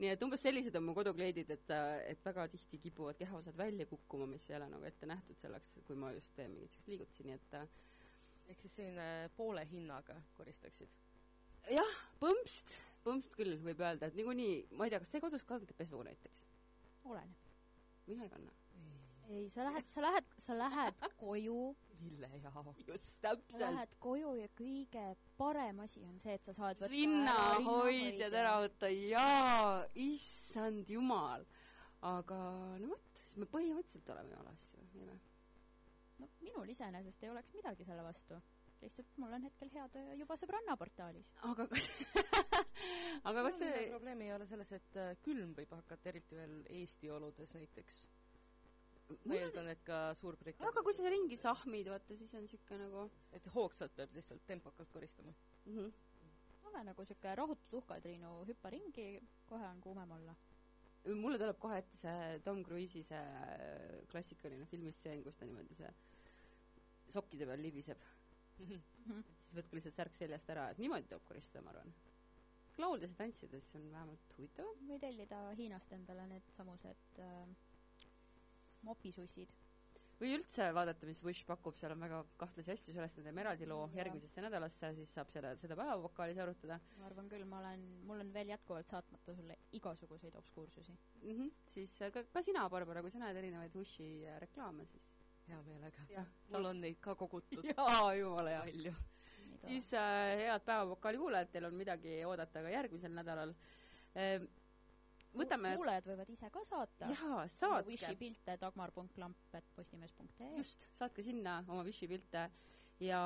Nii 0.00 0.10
et 0.12 0.22
umbes 0.24 0.42
sellised 0.42 0.76
on 0.78 0.86
mu 0.86 0.94
kodukleidid, 0.96 1.50
et, 1.54 1.72
et 2.08 2.24
väga 2.24 2.46
tihti 2.52 2.80
kipuvad 2.82 3.18
kehaosad 3.20 3.56
välja 3.56 3.86
kukkuma, 3.86 4.26
mis 4.26 4.48
ei 4.50 4.56
ole 4.58 4.68
nagu 4.72 4.88
ette 4.88 5.08
nähtud 5.08 5.38
selleks, 5.40 5.76
kui 5.86 5.98
ma 5.98 6.12
just 6.16 6.32
teen 6.36 6.52
mingeid 6.54 6.72
siukseid 6.72 6.94
liigutusi, 6.94 7.26
nii 7.28 7.36
et 7.36 7.58
äh, 7.60 7.66
ehk 8.52 8.64
siis 8.64 8.78
selline 8.80 9.30
poole 9.36 9.64
hinnaga 9.70 10.16
koristaksid. 10.38 10.88
jah, 11.70 11.98
põmpst, 12.20 12.74
põmpst 13.04 13.34
küll 13.36 13.58
võib 13.62 13.80
öelda, 13.82 14.08
et 14.08 14.18
niikuinii, 14.18 14.56
ma 14.78 14.86
ei 14.86 14.92
tea, 14.94 15.00
kas 15.02 15.14
te 15.14 15.20
kodus 15.22 15.46
kandate 15.48 15.76
pesu 15.78 16.02
näiteks? 16.06 16.44
oleneb. 17.04 17.48
mina 18.06 18.24
ei 18.24 18.30
kanna. 18.30 18.52
ei, 19.28 19.48
sa 19.50 19.64
lähed, 19.64 19.88
sa 19.90 20.04
lähed, 20.04 20.28
sa 20.38 20.58
lähed 20.58 21.06
koju, 21.16 21.74
mille 22.02 22.30
jaoks? 22.42 22.84
just, 22.86 23.10
sa 23.16 23.28
täpselt. 23.28 23.60
lähed 23.64 23.96
koju 23.98 24.34
ja 24.38 24.48
kõige 24.58 25.04
parem 25.38 25.82
asi 25.84 26.04
on 26.06 26.18
see, 26.22 26.36
et 26.38 26.44
sa 26.44 26.54
saad 26.56 26.78
võtta 26.78 26.92
rinnahoidjad 26.92 28.38
ära 28.42 28.54
võtta, 28.64 28.90
jaa, 28.92 29.82
issand 30.06 30.90
jumal. 30.90 31.46
aga 32.02 32.40
no 32.82 32.94
vot, 32.94 33.12
siis 33.24 33.36
me 33.42 33.50
põhimõtteliselt 33.50 34.14
oleme 34.14 34.34
ju 34.34 34.40
alasti 34.44 34.78
või, 34.78 34.90
ei 35.02 35.10
või? 35.10 35.20
no 36.22 36.30
minul 36.40 36.74
iseenesest 36.74 37.22
ei 37.24 37.30
oleks 37.34 37.54
midagi 37.58 37.86
selle 37.88 38.02
vastu. 38.06 38.38
lihtsalt 38.82 39.18
mul 39.22 39.34
on 39.38 39.46
hetkel 39.46 39.70
hea 39.74 39.88
töö 39.94 40.18
juba 40.18 40.38
sõbranna 40.38 40.76
portaalis. 40.78 41.34
aga 41.50 41.68
aga 43.28 43.44
kas 43.46 43.58
see 43.60 43.86
probleem 43.90 44.24
ei 44.26 44.32
ole 44.34 44.46
selles, 44.48 44.72
et 44.78 44.98
äh, 45.00 45.14
külm 45.24 45.54
võib 45.56 45.72
hakata, 45.76 46.10
eriti 46.12 46.38
veel 46.38 46.58
Eesti 46.80 47.10
oludes 47.12 47.54
näiteks. 47.56 48.02
ma 49.28 49.36
eeldan, 49.36 49.68
et 49.72 49.82
ka 49.84 49.98
Suurbritannias. 50.16 50.70
aga 50.72 50.84
kui 50.86 50.94
sa 50.96 51.10
ringi 51.12 51.36
sahmid, 51.36 51.90
vaata, 51.92 52.16
siis 52.16 52.32
on 52.38 52.46
siuke 52.48 52.78
nagu 52.80 53.08
et 53.36 53.50
hoogsalt 53.54 53.94
peab 53.96 54.14
lihtsalt 54.16 54.46
tempokalt 54.46 54.90
koristama. 54.92 55.34
mm. 55.66 55.76
-hmm. 55.76 55.92
ole 56.70 56.84
nagu 56.84 57.04
siuke 57.04 57.34
rahutu 57.34 57.68
tuhka, 57.70 58.00
Triinu, 58.00 58.44
hüppa 58.48 58.70
ringi, 58.70 59.20
kohe 59.46 59.66
on 59.66 59.80
kuumem 59.80 60.10
olla. 60.10 60.34
mulle 61.14 61.38
tuleb 61.38 61.58
kohe 61.58 61.78
ette 61.78 61.96
see 61.96 62.40
Tom 62.44 62.64
Cruise'i 62.64 63.02
see 63.02 64.04
klassikaline 64.10 64.66
filmistseen, 64.66 65.22
kus 65.22 65.36
ta 65.36 65.44
niimoodi 65.44 65.74
see 65.74 65.90
sokkide 67.08 67.46
peal 67.46 67.62
libiseb. 67.62 67.98
siis 69.42 69.54
võtke 69.56 69.76
lihtsalt 69.76 69.94
särk 69.94 70.16
seljast 70.16 70.50
ära, 70.54 70.70
et 70.70 70.78
niimoodi 70.78 71.08
tuleb 71.10 71.24
koristada, 71.28 71.64
ma 71.64 71.72
arvan. 71.74 71.94
Lauldes 72.78 73.10
ja 73.12 73.16
tantsides 73.16 73.70
on 73.74 73.90
vähemalt 73.92 74.36
huvitavam. 74.38 74.86
või 74.88 75.00
tellida 75.00 75.40
Hiinast 75.58 75.92
endale 75.92 76.26
needsamused 76.30 77.18
äh, 77.18 77.42
mopisussid. 78.82 79.52
või 80.20 80.36
üldse 80.36 80.68
vaadata, 80.74 81.06
mis 81.06 81.22
Wish 81.24 81.46
pakub, 81.46 81.76
seal 81.76 81.92
on 81.96 82.04
väga 82.04 82.20
kahtlasi 82.38 82.72
asju, 82.76 82.94
sellest 82.94 83.16
me 83.18 83.24
teeme 83.26 83.42
eraldi 83.42 83.66
loo 83.66 83.86
Jaa. 83.88 83.96
järgmisesse 84.02 84.44
nädalasse, 84.44 84.92
siis 84.94 85.14
saab 85.14 85.32
selle, 85.34 85.56
seda 85.62 85.76
päevavokaalis 85.78 86.38
arutada 86.44 86.78
ma 86.98 87.08
arvan 87.08 87.28
küll, 87.32 87.44
ma 87.48 87.58
olen, 87.58 87.82
mul 88.06 88.22
on 88.24 88.32
veel 88.34 88.54
jätkuvalt 88.54 88.92
saatmata 88.92 89.34
sulle 89.34 89.58
igasuguseid 89.72 90.34
obskuursusi. 90.38 90.92
mm. 91.22 91.36
-hmm. 91.38 91.50
siis 91.74 92.02
äh, 92.02 92.12
ka, 92.12 92.24
ka 92.24 92.42
sina, 92.42 92.68
Barbara, 92.70 93.02
kui 93.02 93.10
sa 93.10 93.18
näed 93.18 93.36
erinevaid 93.36 93.74
Wishi 93.74 94.26
äh, 94.26 94.40
reklaame, 94.40 94.86
siis 94.86 95.10
hea 95.48 95.62
meelega. 95.62 96.26
mul 96.48 96.64
on 96.64 96.80
neid 96.80 97.00
ka 97.00 97.14
kogutud 97.14 97.64
jaa, 97.76 98.14
jumala 98.14 98.50
hea. 98.50 98.60
palju. 98.66 98.94
Siis 99.66 99.92
äh, 99.94 100.36
head 100.38 100.64
päevavokaali 100.66 101.18
kuulajad, 101.18 101.48
teil 101.52 101.64
on 101.68 101.74
midagi 101.78 102.24
oodata 102.28 102.62
ka 102.64 102.68
järgmisel 102.72 103.12
nädalal 103.16 103.54
äh,. 104.16 104.42
võtame, 105.38 105.74
kuulajad 105.80 106.06
võivad 106.12 106.30
ise 106.34 106.50
ka 106.52 106.64
saata. 106.68 107.04
jaa, 107.12 107.42
Wishi 107.86 108.04
saatke, 108.04 108.16
pilte 108.20 108.56
dagmar.lamp.postimees.ee 108.60 110.56
just, 110.58 110.88
saatke 110.98 111.22
sinna 111.22 111.60
oma 111.68 111.82
Wishi 111.88 112.08
pilte 112.10 112.48
ja 113.00 113.22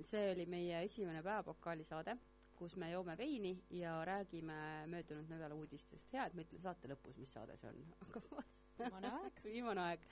see 0.00 0.30
oli 0.32 0.46
meie 0.46 0.84
esimene 0.86 1.22
päevavokaali 1.22 1.84
saade, 1.84 2.16
kus 2.56 2.76
me 2.76 2.90
joome 2.92 3.16
veini 3.18 3.56
ja 3.70 4.04
räägime 4.04 4.86
möödunud 4.86 5.28
nädala 5.28 5.54
uudistest. 5.54 6.12
hea, 6.12 6.26
et 6.26 6.34
ma 6.34 6.44
ütlen 6.46 6.62
saate 6.62 6.88
lõpus, 6.88 7.18
mis 7.18 7.32
saade 7.34 7.56
see 7.60 7.68
on, 7.72 7.82
viimane 8.78 9.10
aeg. 9.18 9.42
viimane 9.44 9.80
aeg. 9.88 10.06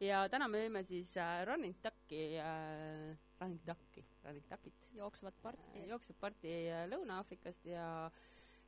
Ja 0.00 0.24
täna 0.30 0.48
me 0.50 0.64
jõime 0.64 0.82
siis 0.86 1.14
äh, 1.20 1.44
Running 1.48 1.76
Ducki 1.84 2.22
äh,, 2.40 3.14
Running 3.40 3.60
Ducki, 3.66 4.04
Running 4.24 4.46
Duckit 4.50 4.84
jooksvat 4.94 5.34
parti. 5.42 5.84
jookseb 5.88 6.18
parti 6.20 6.52
äh, 6.70 6.84
Lõuna-Aafrikast 6.90 7.66
ja 7.68 8.10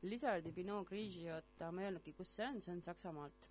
Lizardi 0.03 0.53
Pinot 0.53 0.87
Grigiot, 0.89 1.63
ma 1.73 1.83
ei 1.83 1.89
öelnudki, 1.89 2.13
kus 2.15 2.35
see 2.37 2.47
on, 2.47 2.61
see 2.63 2.75
on 2.75 2.83
Saksamaalt. 2.85 3.49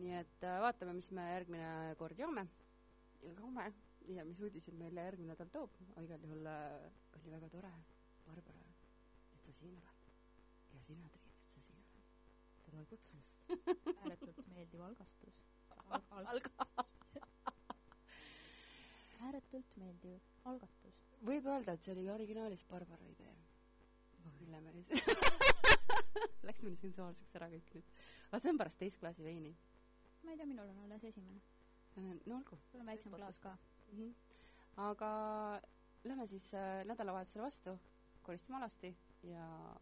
nii 0.00 0.16
et 0.20 0.44
äh, 0.46 0.58
vaatame, 0.62 0.94
mis 0.96 1.10
me 1.14 1.26
järgmine 1.32 1.70
kord 1.98 2.18
joome 2.18 2.46
ja 3.22 3.32
joome 3.36 3.66
ja 4.08 4.24
mis 4.24 4.40
uudised 4.40 4.76
meile 4.80 5.04
järgmine 5.08 5.34
nädal 5.34 5.50
toob, 5.52 5.74
aga 5.94 6.04
igal 6.06 6.24
juhul 6.26 6.46
äh, 6.48 7.16
oli 7.20 7.34
väga 7.34 7.48
tore, 7.52 7.72
Barbara, 8.26 8.62
et 9.34 9.44
sa 9.44 9.52
siin 9.58 9.76
oled. 9.76 10.06
ja 10.74 10.80
sina, 10.86 11.10
Triin, 11.12 11.36
et 11.44 11.54
sa 11.54 11.62
siin 11.66 11.82
oled. 11.84 12.04
tänan 12.66 12.86
kutsumast. 12.86 13.44
ääretult 14.04 14.46
meeldiv 14.54 14.86
algastus. 14.88 15.42
Alga-. 15.90 16.66
ääretult 19.26 19.76
meeldiv 19.76 20.20
algatus. 20.44 20.96
võib 21.26 21.46
öelda, 21.46 21.74
et 21.74 21.84
see 21.84 21.94
oli 21.94 22.08
originaalis 22.10 22.64
Barbara 22.70 23.06
idee. 23.10 23.34
Ülle 24.40 24.60
Meris. 24.64 24.88
Läks 26.48 26.62
meil 26.64 26.76
sensuaalseks 26.80 27.36
ära 27.38 27.48
kõik 27.52 27.74
nüüd. 27.76 27.90
aga 28.30 28.40
see 28.42 28.52
on 28.52 28.60
pärast 28.60 28.80
teist 28.80 29.00
klaasi 29.02 29.24
veini. 29.24 29.52
ma 30.24 30.32
ei 30.32 30.40
tea, 30.40 30.48
minul 30.48 30.68
on 30.72 30.80
alles 30.86 31.04
esimene. 31.04 31.40
no 31.96 32.36
olgu 32.38 32.58
sul 32.70 32.80
on 32.80 32.90
väiksem 32.92 33.12
klaas 33.14 33.38
ka. 33.38 33.56
mm. 33.92 33.98
-hmm. 33.98 34.12
aga 34.88 35.10
lähme 36.04 36.26
siis 36.26 36.54
äh, 36.54 36.84
nädalavahetusele 36.84 37.42
vastu, 37.44 37.78
koristame 38.22 38.56
alasti 38.58 38.96
ja 39.22 39.76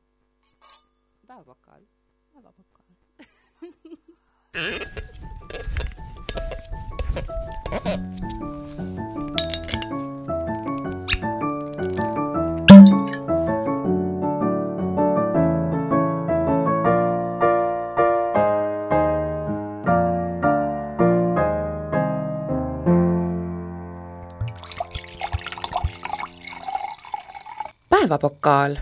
päevapakaal. 1.26 1.82
päevapakaal. 2.32 2.88
päevapokaal 28.08 28.76